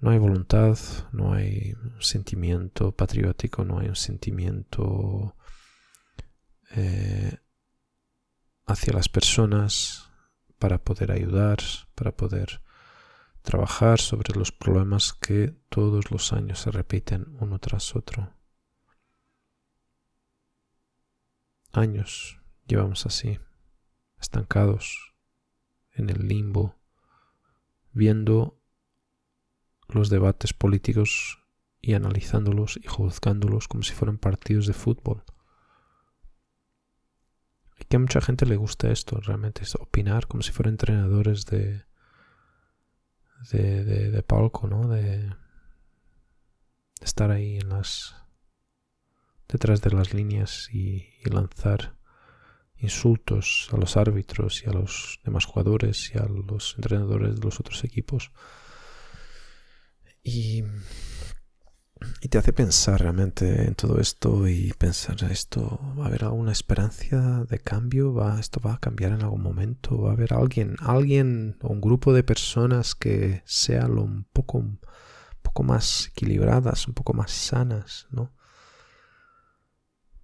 no 0.00 0.10
hay 0.10 0.18
voluntad, 0.18 0.78
no 1.12 1.34
hay 1.34 1.74
sentimiento 1.98 2.92
patriótico, 2.92 3.64
no 3.64 3.80
hay 3.80 3.88
un 3.88 3.96
sentimiento 3.96 5.36
eh, 6.70 7.36
hacia 8.64 8.94
las 8.94 9.08
personas 9.08 10.10
para 10.58 10.78
poder 10.82 11.12
ayudar, 11.12 11.58
para 11.94 12.12
poder 12.12 12.62
trabajar 13.42 14.00
sobre 14.00 14.38
los 14.38 14.52
problemas 14.52 15.12
que 15.12 15.54
todos 15.68 16.10
los 16.10 16.32
años 16.32 16.60
se 16.60 16.70
repiten 16.70 17.26
uno 17.38 17.58
tras 17.58 17.94
otro. 17.94 18.34
Años 21.72 22.40
llevamos 22.66 23.04
así, 23.06 23.38
estancados 24.18 25.14
en 25.92 26.10
el 26.10 26.26
limbo, 26.26 26.76
viendo 27.92 28.59
los 29.94 30.10
debates 30.10 30.52
políticos 30.52 31.38
y 31.80 31.94
analizándolos 31.94 32.78
y 32.82 32.86
juzgándolos 32.86 33.68
como 33.68 33.82
si 33.82 33.92
fueran 33.92 34.18
partidos 34.18 34.66
de 34.66 34.74
fútbol. 34.74 35.24
Y 37.78 37.84
que 37.84 37.96
a 37.96 38.00
mucha 38.00 38.20
gente 38.20 38.44
le 38.46 38.56
gusta 38.56 38.90
esto, 38.90 39.20
realmente, 39.20 39.62
es 39.62 39.74
opinar 39.74 40.26
como 40.26 40.42
si 40.42 40.52
fueran 40.52 40.74
entrenadores 40.74 41.46
de, 41.46 41.84
de, 43.52 44.10
de, 44.10 44.22
palco, 44.22 44.66
¿no? 44.68 44.88
De, 44.88 45.34
estar 47.00 47.30
ahí 47.30 47.56
en 47.56 47.70
las 47.70 48.14
detrás 49.48 49.80
de 49.80 49.90
las 49.90 50.12
líneas 50.12 50.68
y, 50.70 51.08
y, 51.24 51.30
lanzar 51.30 51.96
insultos 52.76 53.68
a 53.72 53.78
los 53.78 53.96
árbitros 53.96 54.62
y 54.62 54.68
a 54.68 54.72
los 54.72 55.18
demás 55.24 55.46
jugadores 55.46 56.12
y 56.14 56.18
a 56.18 56.26
los 56.26 56.74
entrenadores 56.76 57.36
de 57.36 57.44
los 57.44 57.58
otros 57.58 57.82
equipos. 57.84 58.32
Y 60.22 60.62
te 62.28 62.38
hace 62.38 62.52
pensar 62.52 63.00
realmente 63.00 63.66
en 63.66 63.74
todo 63.74 64.00
esto 64.00 64.48
y 64.48 64.72
pensar 64.74 65.16
esto 65.30 65.80
va 65.98 66.04
a 66.04 66.08
haber 66.08 66.24
alguna 66.24 66.52
esperanza 66.52 67.44
de 67.44 67.58
cambio 67.58 68.14
va 68.14 68.40
esto 68.40 68.60
va 68.60 68.74
a 68.74 68.78
cambiar 68.78 69.12
en 69.12 69.22
algún 69.22 69.42
momento 69.42 70.00
va 70.00 70.10
a 70.10 70.12
haber 70.12 70.32
alguien 70.32 70.76
alguien 70.80 71.58
o 71.60 71.68
un 71.68 71.80
grupo 71.80 72.12
de 72.12 72.22
personas 72.22 72.94
que 72.94 73.42
sea 73.44 73.88
lo 73.88 74.02
un 74.02 74.24
poco 74.24 74.58
un 74.58 74.80
poco 75.42 75.62
más 75.62 76.08
equilibradas 76.08 76.88
un 76.88 76.94
poco 76.94 77.14
más 77.14 77.32
sanas 77.32 78.06
no 78.10 78.32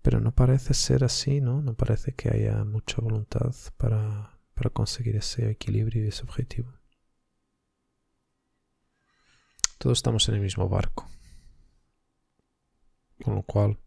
pero 0.00 0.20
no 0.20 0.34
parece 0.34 0.74
ser 0.74 1.04
así 1.04 1.40
no 1.40 1.60
no 1.60 1.74
parece 1.74 2.12
que 2.12 2.30
haya 2.30 2.64
mucha 2.64 3.02
voluntad 3.02 3.54
para 3.76 4.38
para 4.54 4.70
conseguir 4.70 5.16
ese 5.16 5.50
equilibrio 5.50 6.04
y 6.04 6.08
ese 6.08 6.22
objetivo 6.22 6.75
todos 9.78 9.98
estamos 9.98 10.28
en 10.28 10.36
el 10.36 10.40
mismo 10.40 10.68
barco 10.68 11.08
con 13.22 13.34
lo 13.34 13.42
cual 13.42 13.78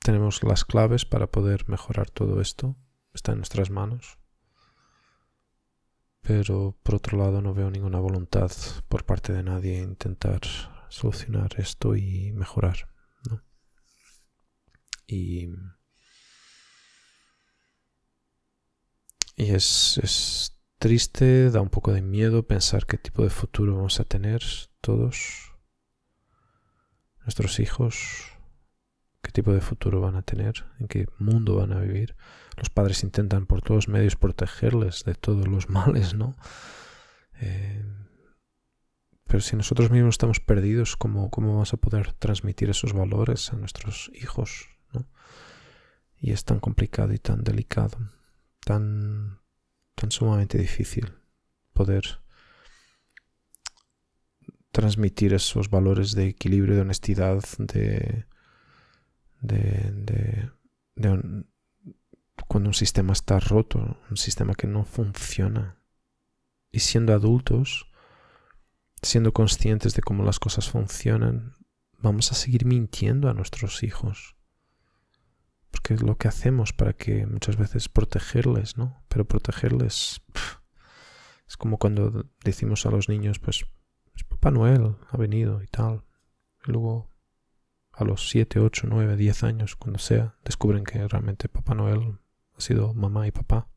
tenemos 0.00 0.42
las 0.42 0.64
claves 0.64 1.04
para 1.04 1.26
poder 1.26 1.68
mejorar 1.68 2.10
todo 2.10 2.40
esto. 2.40 2.76
Está 3.12 3.32
en 3.32 3.38
nuestras 3.38 3.70
manos. 3.70 4.18
Pero 6.22 6.78
por 6.82 6.96
otro 6.96 7.18
lado 7.18 7.40
no 7.40 7.54
veo 7.54 7.70
ninguna 7.70 8.00
voluntad 8.00 8.50
por 8.88 9.04
parte 9.04 9.32
de 9.32 9.42
nadie 9.42 9.78
intentar 9.78 10.40
solucionar 10.88 11.54
esto 11.58 11.94
y 11.94 12.32
mejorar. 12.32 12.88
Y, 15.06 15.48
y 19.36 19.50
es, 19.54 19.98
es 20.02 20.57
triste, 20.78 21.50
da 21.50 21.60
un 21.60 21.68
poco 21.68 21.92
de 21.92 22.02
miedo 22.02 22.46
pensar 22.46 22.86
qué 22.86 22.98
tipo 22.98 23.22
de 23.22 23.30
futuro 23.30 23.76
vamos 23.76 24.00
a 24.00 24.04
tener 24.04 24.42
todos 24.80 25.52
nuestros 27.20 27.60
hijos, 27.60 28.32
qué 29.20 29.30
tipo 29.30 29.52
de 29.52 29.60
futuro 29.60 30.00
van 30.00 30.16
a 30.16 30.22
tener, 30.22 30.64
en 30.78 30.88
qué 30.88 31.06
mundo 31.18 31.56
van 31.56 31.72
a 31.72 31.80
vivir. 31.80 32.16
Los 32.56 32.70
padres 32.70 33.02
intentan 33.02 33.46
por 33.46 33.60
todos 33.60 33.88
medios 33.88 34.16
protegerles 34.16 35.04
de 35.04 35.14
todos 35.14 35.46
los 35.46 35.68
males, 35.70 36.14
¿no? 36.14 36.36
Eh, 37.40 37.84
pero 39.26 39.40
si 39.40 39.56
nosotros 39.56 39.90
mismos 39.90 40.14
estamos 40.14 40.40
perdidos, 40.40 40.96
¿cómo, 40.96 41.30
¿cómo 41.30 41.52
vamos 41.52 41.74
a 41.74 41.76
poder 41.76 42.14
transmitir 42.14 42.70
esos 42.70 42.94
valores 42.94 43.52
a 43.52 43.56
nuestros 43.56 44.10
hijos? 44.14 44.68
¿no? 44.92 45.06
Y 46.16 46.32
es 46.32 46.44
tan 46.44 46.60
complicado 46.60 47.12
y 47.12 47.18
tan 47.18 47.44
delicado, 47.44 47.98
tan, 48.64 49.40
tan 49.98 50.12
sumamente 50.12 50.58
difícil 50.58 51.12
poder 51.72 52.20
transmitir 54.70 55.34
esos 55.34 55.70
valores 55.70 56.14
de 56.14 56.28
equilibrio, 56.28 56.76
de 56.76 56.82
honestidad, 56.82 57.42
de, 57.58 58.26
de, 59.40 60.50
cuando 62.46 62.70
un 62.70 62.74
sistema 62.74 63.12
está 63.12 63.40
roto, 63.40 63.98
un 64.08 64.16
sistema 64.16 64.54
que 64.54 64.68
no 64.68 64.84
funciona. 64.84 65.82
Y 66.70 66.78
siendo 66.80 67.12
adultos, 67.12 67.90
siendo 69.02 69.32
conscientes 69.32 69.94
de 69.94 70.02
cómo 70.02 70.22
las 70.22 70.38
cosas 70.38 70.68
funcionan, 70.68 71.54
vamos 71.98 72.30
a 72.30 72.36
seguir 72.36 72.64
mintiendo 72.64 73.28
a 73.28 73.34
nuestros 73.34 73.82
hijos. 73.82 74.36
Porque 75.70 75.94
es 75.94 76.02
lo 76.02 76.16
que 76.16 76.28
hacemos 76.28 76.72
para 76.72 76.92
que 76.92 77.26
muchas 77.26 77.56
veces 77.56 77.88
protegerles, 77.88 78.76
¿no? 78.76 79.02
Pero 79.08 79.26
protegerles 79.26 80.22
es 81.48 81.56
como 81.56 81.78
cuando 81.78 82.26
decimos 82.44 82.84
a 82.84 82.90
los 82.90 83.08
niños, 83.08 83.38
pues 83.38 83.64
Papá 84.28 84.50
Noel 84.50 84.96
ha 85.10 85.16
venido 85.16 85.62
y 85.62 85.66
tal. 85.66 86.04
Y 86.66 86.72
luego, 86.72 87.10
a 87.92 88.04
los 88.04 88.28
7, 88.28 88.60
8, 88.60 88.86
9, 88.88 89.16
10 89.16 89.44
años, 89.44 89.74
cuando 89.74 89.98
sea, 89.98 90.36
descubren 90.44 90.84
que 90.84 91.08
realmente 91.08 91.48
Papá 91.48 91.74
Noel 91.74 92.18
ha 92.56 92.60
sido 92.60 92.92
mamá 92.92 93.26
y 93.26 93.30
papá, 93.30 93.68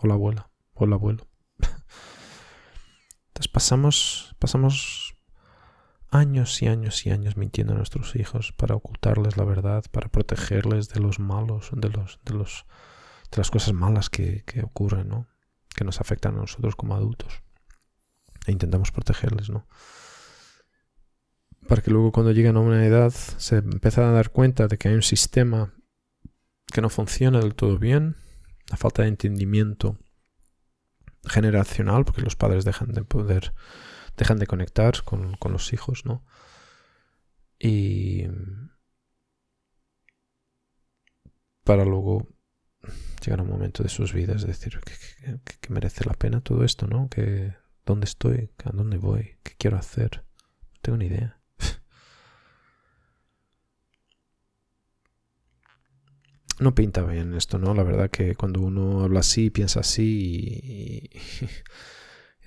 o 0.00 0.06
la 0.06 0.14
abuela, 0.14 0.50
o 0.74 0.84
el 0.84 0.92
abuelo. 0.92 1.26
Entonces 3.28 3.48
pasamos, 3.50 4.36
pasamos 4.38 5.05
años 6.10 6.62
y 6.62 6.68
años 6.68 7.04
y 7.06 7.10
años 7.10 7.36
mintiendo 7.36 7.72
a 7.72 7.76
nuestros 7.76 8.16
hijos 8.16 8.52
para 8.52 8.74
ocultarles 8.74 9.36
la 9.36 9.44
verdad, 9.44 9.84
para 9.90 10.08
protegerles 10.08 10.88
de 10.88 11.00
los 11.00 11.18
malos, 11.18 11.70
de 11.72 11.88
los, 11.88 12.20
de 12.24 12.34
los, 12.34 12.66
de 13.30 13.38
las 13.38 13.50
cosas 13.50 13.72
malas 13.72 14.10
que, 14.10 14.42
que 14.46 14.62
ocurren, 14.62 15.08
¿no? 15.08 15.26
Que 15.74 15.84
nos 15.84 16.00
afectan 16.00 16.36
a 16.36 16.40
nosotros 16.40 16.76
como 16.76 16.94
adultos 16.94 17.42
e 18.46 18.52
intentamos 18.52 18.92
protegerles, 18.92 19.50
¿no? 19.50 19.66
Para 21.68 21.82
que 21.82 21.90
luego 21.90 22.12
cuando 22.12 22.32
lleguen 22.32 22.56
a 22.56 22.60
una 22.60 22.86
edad 22.86 23.10
se 23.10 23.56
empiecen 23.56 24.04
a 24.04 24.12
dar 24.12 24.30
cuenta 24.30 24.68
de 24.68 24.78
que 24.78 24.88
hay 24.88 24.94
un 24.94 25.02
sistema 25.02 25.74
que 26.72 26.80
no 26.80 26.88
funciona 26.88 27.40
del 27.40 27.54
todo 27.54 27.78
bien, 27.78 28.16
la 28.70 28.76
falta 28.76 29.02
de 29.02 29.08
entendimiento 29.08 29.98
generacional, 31.24 32.04
porque 32.04 32.22
los 32.22 32.36
padres 32.36 32.64
dejan 32.64 32.92
de 32.92 33.02
poder, 33.02 33.52
dejan 34.16 34.38
de 34.38 34.46
conectar 34.46 35.02
con, 35.04 35.36
con 35.36 35.52
los 35.52 35.72
hijos, 35.72 36.04
¿no? 36.04 36.24
Y 37.58 38.24
para 41.64 41.84
luego 41.84 42.28
llegar 43.24 43.40
a 43.40 43.42
un 43.42 43.50
momento 43.50 43.82
de 43.82 43.88
sus 43.88 44.12
vidas, 44.12 44.46
decir 44.46 44.80
que, 44.80 45.68
merece 45.68 46.04
la 46.04 46.14
pena 46.14 46.40
todo 46.40 46.64
esto, 46.64 46.86
¿no? 46.86 47.08
Que 47.08 47.54
¿Dónde 47.86 48.04
estoy? 48.04 48.50
¿A 48.64 48.70
dónde 48.70 48.98
voy? 48.98 49.36
¿Qué 49.44 49.54
quiero 49.56 49.76
hacer? 49.78 50.24
No 50.72 50.78
tengo 50.82 50.98
ni 50.98 51.06
idea. 51.06 51.40
no 56.58 56.74
pinta 56.74 57.02
bien 57.02 57.34
esto, 57.34 57.58
¿no? 57.58 57.74
La 57.74 57.84
verdad 57.84 58.10
que 58.10 58.34
cuando 58.34 58.60
uno 58.60 59.04
habla 59.04 59.20
así, 59.20 59.50
piensa 59.50 59.80
así 59.80 60.60
y, 60.64 61.10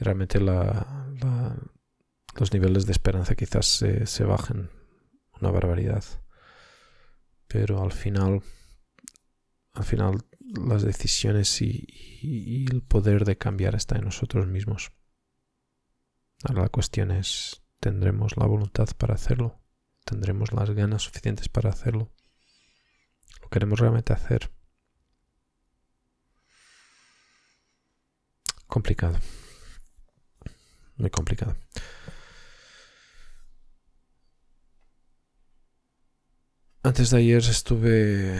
realmente 0.03 0.39
la, 0.39 1.07
los 2.35 2.53
niveles 2.53 2.85
de 2.85 2.91
esperanza 2.91 3.35
quizás 3.35 3.65
se, 3.65 4.05
se, 4.05 4.23
bajen 4.23 4.69
una 5.39 5.51
barbaridad. 5.51 6.03
Pero 7.47 7.81
al 7.81 7.91
final, 7.91 8.41
al 9.73 9.83
final 9.83 10.25
las 10.39 10.83
decisiones 10.83 11.61
y 11.61 12.65
el 12.71 12.81
poder 12.81 13.25
de 13.25 13.37
cambiar 13.37 13.75
está 13.75 13.97
en 13.97 14.05
nosotros 14.05 14.47
mismos. 14.47 14.91
Ahora 16.43 16.63
la 16.63 16.69
cuestión 16.69 17.11
es, 17.11 17.63
¿tendremos 17.79 18.37
la 18.37 18.45
voluntad 18.45 18.87
para 18.97 19.15
hacerlo? 19.15 19.59
¿Tendremos 20.05 20.53
las 20.53 20.69
ganas 20.71 21.03
suficientes 21.03 21.49
para 21.49 21.69
hacerlo? 21.69 22.13
¿Lo 23.41 23.49
queremos 23.49 23.79
realmente 23.79 24.13
hacer? 24.13 24.49
Complicado. 28.67 29.19
Muy 30.99 31.09
complicado. 31.09 31.55
Antes 36.83 37.09
de 37.09 37.17
ayer 37.17 37.37
estuve 37.37 38.37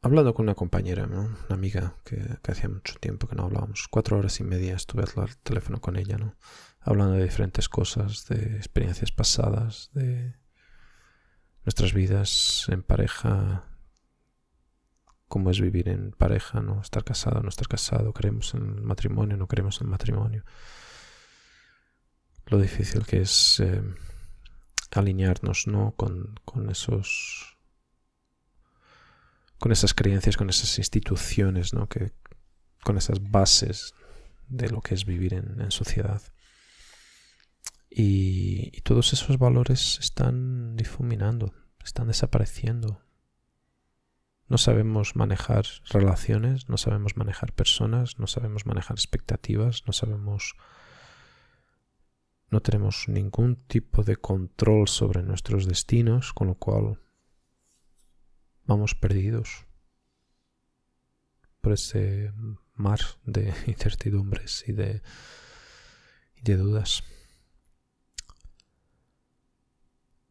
hablando 0.00 0.32
con 0.32 0.44
una 0.44 0.54
compañera, 0.54 1.06
una 1.06 1.36
amiga 1.50 1.96
que, 2.04 2.38
hacía 2.48 2.68
mucho 2.68 2.94
tiempo 3.00 3.26
que 3.26 3.34
no 3.34 3.44
hablábamos. 3.44 3.88
Cuatro 3.90 4.16
horas 4.16 4.38
y 4.38 4.44
media 4.44 4.76
estuve 4.76 5.02
al 5.02 5.36
teléfono 5.38 5.80
con 5.80 5.96
ella, 5.96 6.18
¿no? 6.18 6.36
hablando 6.80 7.14
de 7.14 7.24
diferentes 7.24 7.68
cosas, 7.68 8.26
de 8.28 8.56
experiencias 8.56 9.10
pasadas, 9.10 9.90
de 9.92 10.36
nuestras 11.64 11.94
vidas 11.94 12.66
en 12.68 12.82
pareja, 12.82 13.64
cómo 15.34 15.50
es 15.50 15.60
vivir 15.60 15.88
en 15.88 16.12
pareja, 16.12 16.60
no 16.60 16.80
estar 16.80 17.02
casado, 17.02 17.42
no 17.42 17.48
estar 17.48 17.66
casado, 17.66 18.14
queremos 18.14 18.54
el 18.54 18.62
matrimonio, 18.62 19.36
no 19.36 19.48
queremos 19.48 19.80
el 19.80 19.88
matrimonio. 19.88 20.44
Lo 22.46 22.60
difícil 22.60 23.04
que 23.04 23.22
es 23.22 23.58
eh, 23.58 23.82
alinearnos 24.92 25.66
¿no? 25.66 25.90
con, 25.96 26.38
con 26.44 26.70
esos 26.70 27.58
con 29.58 29.72
esas 29.72 29.92
creencias, 29.92 30.36
con 30.36 30.50
esas 30.50 30.78
instituciones, 30.78 31.74
¿no? 31.74 31.88
que, 31.88 32.12
con 32.84 32.96
esas 32.96 33.20
bases 33.20 33.92
de 34.46 34.68
lo 34.68 34.82
que 34.82 34.94
es 34.94 35.04
vivir 35.04 35.34
en, 35.34 35.68
sociedad. 35.72 36.22
Y, 37.90 38.80
todos 38.82 39.12
esos 39.12 39.36
valores 39.38 39.98
están 39.98 40.76
difuminando, 40.76 41.52
están 41.82 42.06
desapareciendo. 42.06 43.03
No 44.54 44.58
sabemos 44.58 45.16
manejar 45.16 45.66
relaciones, 45.90 46.68
no 46.68 46.76
sabemos 46.76 47.16
manejar 47.16 47.52
personas, 47.52 48.20
no 48.20 48.28
sabemos 48.28 48.66
manejar 48.66 48.96
expectativas, 48.96 49.82
no 49.84 49.92
sabemos... 49.92 50.54
No 52.50 52.60
tenemos 52.60 53.08
ningún 53.08 53.56
tipo 53.56 54.04
de 54.04 54.14
control 54.14 54.86
sobre 54.86 55.24
nuestros 55.24 55.66
destinos, 55.66 56.32
con 56.32 56.46
lo 56.46 56.54
cual 56.54 57.00
vamos 58.64 58.94
perdidos 58.94 59.66
por 61.60 61.72
ese 61.72 62.32
mar 62.76 63.00
de 63.24 63.52
incertidumbres 63.66 64.68
y 64.68 64.72
de, 64.72 65.02
dudas. 66.44 67.02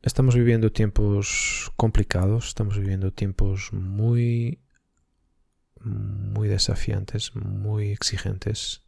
Estamos 0.04 0.36
viviendo 0.36 0.70
tiempos 0.70 1.72
complicados, 1.78 2.50
estamos 2.50 2.78
viviendo 2.78 3.14
tiempos 3.14 3.72
muy, 3.72 4.60
muy 5.80 6.50
desafiantes, 6.50 7.34
muy 7.38 7.92
exigentes. 7.92 8.84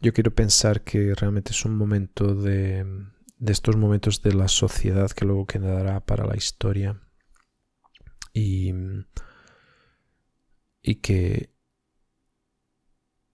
Yo 0.00 0.12
quiero 0.12 0.34
pensar 0.34 0.82
que 0.82 1.14
realmente 1.14 1.52
es 1.52 1.64
un 1.64 1.76
momento 1.76 2.34
de, 2.34 2.84
de 3.38 3.52
estos 3.52 3.76
momentos 3.76 4.22
de 4.22 4.34
la 4.34 4.48
sociedad 4.48 5.08
que 5.12 5.24
luego 5.24 5.46
quedará 5.46 6.04
para 6.04 6.26
la 6.26 6.36
historia 6.36 7.00
y, 8.32 8.72
y 10.82 10.96
que 10.96 11.54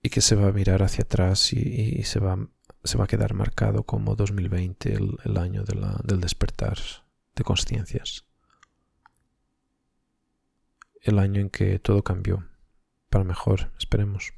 y 0.02 0.08
que 0.10 0.20
se 0.20 0.34
va 0.34 0.48
a 0.48 0.52
mirar 0.52 0.82
hacia 0.82 1.04
atrás 1.04 1.52
y, 1.52 2.02
se, 2.04 2.20
va, 2.20 2.38
se 2.84 2.96
va 2.96 3.04
a 3.04 3.08
quedar 3.08 3.34
marcado 3.34 3.82
como 3.84 4.16
2020, 4.16 4.94
el, 5.24 5.36
año 5.36 5.64
del 5.64 6.20
despertar 6.20 6.78
de 7.34 7.44
conciencias. 7.44 8.24
El 11.02 11.18
año 11.18 11.40
en 11.40 11.50
que 11.50 11.78
todo 11.78 12.02
cambió, 12.02 12.46
para 13.08 13.24
mejor, 13.24 13.72
esperemos. 13.78 14.32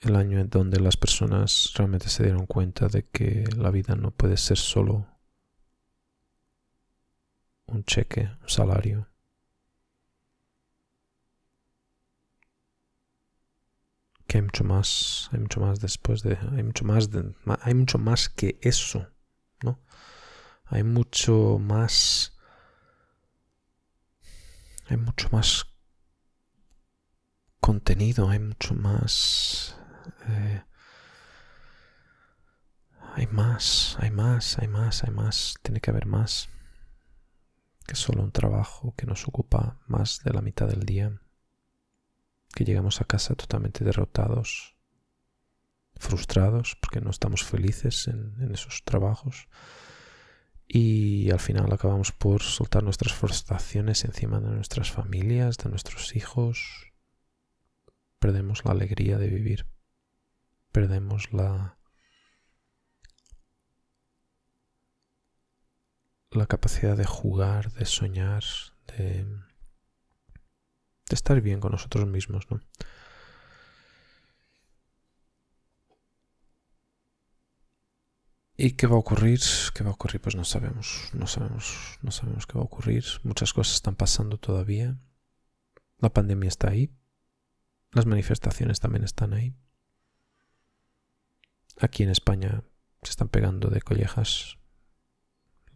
El 0.00 0.16
año 0.16 0.40
en 0.40 0.50
donde 0.50 0.80
las 0.80 0.96
personas 0.96 1.72
realmente 1.76 2.08
se 2.08 2.24
dieron 2.24 2.46
cuenta 2.46 2.88
de 2.88 3.04
que 3.04 3.44
la 3.56 3.70
vida 3.70 3.94
no 3.94 4.10
puede 4.10 4.36
ser 4.36 4.58
solo 4.58 5.06
un 7.66 7.84
cheque, 7.84 8.30
un 8.42 8.48
salario, 8.48 9.11
que 14.32 14.38
hay 14.38 14.42
mucho 14.42 14.64
más, 14.64 15.28
hay 15.30 15.40
mucho 15.40 15.60
más 15.60 15.78
después 15.78 16.22
de, 16.22 16.38
hay 16.56 16.62
mucho 16.62 16.86
más, 16.86 17.10
de, 17.10 17.34
hay 17.60 17.74
mucho 17.74 17.98
más 17.98 18.30
que 18.30 18.58
eso, 18.62 19.06
¿no? 19.62 19.78
Hay 20.64 20.84
mucho 20.84 21.58
más, 21.58 22.32
hay 24.88 24.96
mucho 24.96 25.28
más 25.32 25.66
contenido, 27.60 28.30
hay 28.30 28.38
mucho 28.38 28.74
más, 28.74 29.76
eh, 30.26 30.62
hay 33.14 33.26
más, 33.26 33.98
hay 34.00 34.12
más, 34.12 34.58
hay 34.60 34.68
más, 34.68 35.04
hay 35.04 35.10
más, 35.10 35.56
tiene 35.60 35.82
que 35.82 35.90
haber 35.90 36.06
más 36.06 36.48
que 37.86 37.96
solo 37.96 38.22
un 38.22 38.32
trabajo 38.32 38.94
que 38.96 39.04
nos 39.04 39.28
ocupa 39.28 39.78
más 39.88 40.22
de 40.24 40.32
la 40.32 40.40
mitad 40.40 40.68
del 40.68 40.86
día 40.86 41.21
que 42.52 42.64
llegamos 42.64 43.00
a 43.00 43.04
casa 43.04 43.34
totalmente 43.34 43.84
derrotados, 43.84 44.76
frustrados 45.96 46.76
porque 46.80 47.00
no 47.00 47.10
estamos 47.10 47.44
felices 47.44 48.08
en, 48.08 48.52
esos 48.52 48.82
trabajos 48.84 49.48
y 50.66 51.30
al 51.30 51.40
final 51.40 51.72
acabamos 51.72 52.12
por 52.12 52.42
soltar 52.42 52.82
nuestras 52.82 53.14
frustraciones 53.14 54.04
encima 54.04 54.40
de 54.40 54.48
nuestras 54.48 54.90
familias, 54.90 55.58
de 55.58 55.70
nuestros 55.70 56.16
hijos. 56.16 56.92
Perdemos 58.18 58.64
la 58.64 58.72
alegría 58.72 59.18
de 59.18 59.28
vivir, 59.28 59.66
perdemos 60.70 61.32
la 61.32 61.78
la 66.30 66.46
capacidad 66.46 66.96
de 66.96 67.04
jugar, 67.04 67.72
de 67.72 67.84
soñar, 67.84 68.42
de 68.86 69.26
estar 71.14 71.40
bien 71.40 71.60
con 71.60 71.72
nosotros 71.72 72.06
mismos, 72.06 72.50
¿no? 72.50 72.60
¿Y 78.56 78.72
qué 78.72 78.86
va 78.86 78.94
a 78.94 78.98
ocurrir? 78.98 79.40
¿Qué 79.74 79.82
va 79.82 79.90
a 79.90 79.94
ocurrir? 79.94 80.20
Pues 80.20 80.36
no 80.36 80.44
sabemos, 80.44 81.10
no 81.14 81.26
sabemos, 81.26 81.98
no 82.02 82.12
sabemos 82.12 82.46
qué 82.46 82.54
va 82.54 82.60
a 82.60 82.64
ocurrir. 82.64 83.04
Muchas 83.24 83.52
cosas 83.52 83.74
están 83.74 83.96
pasando 83.96 84.38
todavía. 84.38 84.98
La 85.98 86.12
pandemia 86.12 86.48
está 86.48 86.70
ahí. 86.70 86.94
Las 87.90 88.06
manifestaciones 88.06 88.78
también 88.78 89.04
están 89.04 89.32
ahí. 89.32 89.56
Aquí 91.80 92.04
en 92.04 92.10
España 92.10 92.62
se 93.02 93.10
están 93.10 93.28
pegando 93.28 93.68
de 93.68 93.82
collejas 93.82 94.58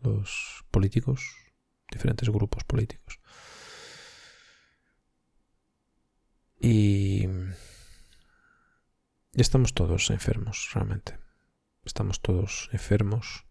los 0.02 0.64
políticos, 0.70 1.34
diferentes 1.90 2.28
grupos 2.28 2.64
políticos. 2.64 3.18
Y, 6.60 7.28
estamos 9.34 9.74
todos 9.74 10.10
enfermos, 10.10 10.70
realmente. 10.74 11.18
Estamos 11.84 12.20
todos 12.20 12.68
enfermos 12.72 13.44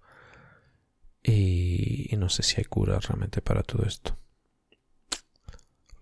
y, 1.23 2.09
no 2.17 2.29
sé 2.29 2.43
si 2.43 2.55
hay 2.57 2.65
cura 2.65 2.99
realmente 2.99 3.41
para 3.41 3.63
todo 3.63 3.85
esto. 3.85 4.17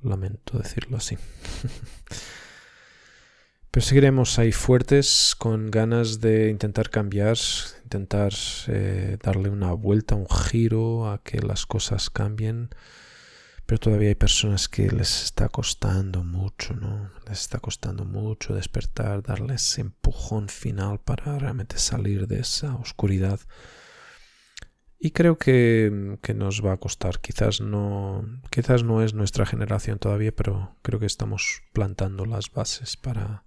Lamento 0.02 0.58
decirlo 0.58 0.98
así. 0.98 1.18
Pero 3.72 3.86
seguiremos 3.86 4.38
ahí 4.38 4.52
fuertes, 4.52 5.36
con 5.36 5.72
ganas 5.72 6.20
de 6.22 6.50
intentar 6.50 6.92
cambiar, 6.92 7.38
intentar 7.84 8.32
eh, 8.68 9.18
darle 9.24 9.50
una 9.50 9.74
vuelta, 9.74 10.14
un 10.14 10.30
giro 10.30 11.10
a 11.10 11.24
que 11.24 11.40
las 11.40 11.66
cosas 11.66 12.12
cambien 12.12 12.70
pero 13.66 13.80
todavía 13.80 14.10
hay 14.10 14.16
personas 14.16 14.68
que 14.68 14.90
les 14.92 15.24
está 15.24 15.48
costando 15.50 16.24
mucho, 16.24 16.74
¿no? 16.74 17.10
Les 17.28 17.42
está 17.42 17.60
costando 17.60 18.04
mucho 18.04 18.54
despertar, 18.54 19.24
darles 19.24 19.78
empujón 19.80 20.50
final 20.50 21.00
para 21.00 21.40
realmente 21.40 21.78
salir 21.78 22.28
de 22.28 22.40
esa 22.40 22.76
oscuridad. 22.76 23.40
Y 25.00 25.12
creo 25.12 25.38
que, 25.38 26.18
que, 26.22 26.34
nos 26.34 26.64
va 26.64 26.74
a 26.74 26.78
costar. 26.78 27.20
Quizás 27.20 27.60
no, 27.62 28.26
quizás 28.50 28.84
no 28.84 29.02
es 29.02 29.14
nuestra 29.14 29.46
generación 29.46 30.00
todavía, 30.00 30.34
pero 30.34 30.78
creo 30.82 31.00
que 31.00 31.06
estamos 31.06 31.62
plantando 31.74 32.26
las 32.26 32.52
bases 32.52 32.96
para, 32.96 33.44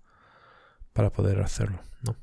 para 0.92 1.10
poder 1.10 1.40
hacerlo, 1.40 1.80
¿no? 2.02 2.16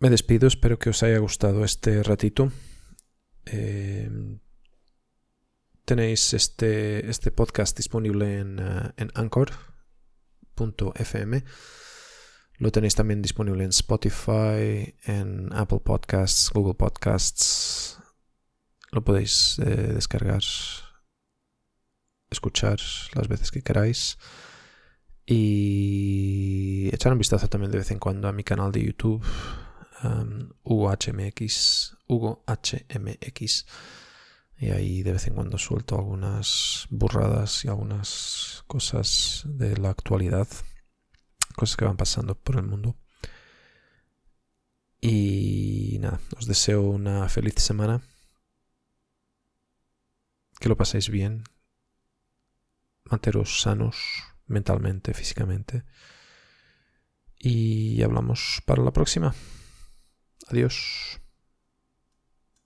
Me 0.00 0.10
despido, 0.10 0.46
espero 0.46 0.78
que 0.78 0.90
os 0.90 1.02
haya 1.02 1.18
gustado 1.18 1.64
este 1.64 2.04
ratito. 2.04 2.52
Eh, 3.46 4.08
tenéis 5.84 6.34
este, 6.34 7.10
este, 7.10 7.32
podcast 7.32 7.76
disponible 7.76 8.38
en, 8.38 8.60
uh, 8.60 8.92
en 8.96 9.10
anchor.fm. 9.14 9.52
Lo 12.58 12.70
tenéis 12.70 12.94
también 12.94 13.22
disponible 13.22 13.64
en 13.64 13.70
Spotify, 13.70 14.94
en 15.04 15.52
Apple 15.52 15.80
Podcasts, 15.84 16.50
Google 16.54 16.74
Podcasts. 16.74 17.98
Lo 18.92 19.02
podéis 19.02 19.58
eh, 19.58 19.94
descargar, 19.94 20.42
escuchar 22.30 22.78
las 23.14 23.26
veces 23.26 23.50
que 23.50 23.62
queráis. 23.62 24.16
Y 25.26 26.88
echar 26.92 27.10
un 27.10 27.18
vistazo 27.18 27.48
también 27.48 27.72
de 27.72 27.78
vez 27.78 27.90
en 27.90 27.98
cuando 27.98 28.28
a 28.28 28.32
mi 28.32 28.44
canal 28.44 28.70
de 28.70 28.84
YouTube 28.84 29.26
um, 30.02 30.50
Hugo 30.62 30.90
HMX, 30.90 31.96
Hugo 32.06 32.44
HMX. 32.46 33.66
Y 34.60 34.70
ahí 34.70 35.02
de 35.02 35.12
vez 35.12 35.26
en 35.28 35.34
cuando 35.34 35.56
suelto 35.56 35.96
algunas 35.96 36.86
burradas 36.90 37.64
y 37.64 37.68
algunas 37.68 38.64
cosas 38.66 39.44
de 39.46 39.76
la 39.76 39.90
actualidad, 39.90 40.48
cosas 41.54 41.76
que 41.76 41.84
van 41.84 41.96
pasando 41.96 42.34
por 42.34 42.56
el 42.56 42.64
mundo. 42.64 42.96
Y 45.00 45.98
nada, 46.00 46.20
os 46.36 46.46
deseo 46.46 46.82
una 46.82 47.28
feliz 47.28 47.54
semana. 47.58 48.02
Que 50.58 50.68
lo 50.68 50.76
paséis 50.76 51.08
bien. 51.08 51.44
Manteros 53.04 53.60
sanos 53.60 53.96
mentalmente, 54.46 55.14
físicamente. 55.14 55.84
Y 57.38 58.02
hablamos 58.02 58.60
para 58.66 58.82
la 58.82 58.92
próxima. 58.92 59.34
Adiós. 60.50 61.20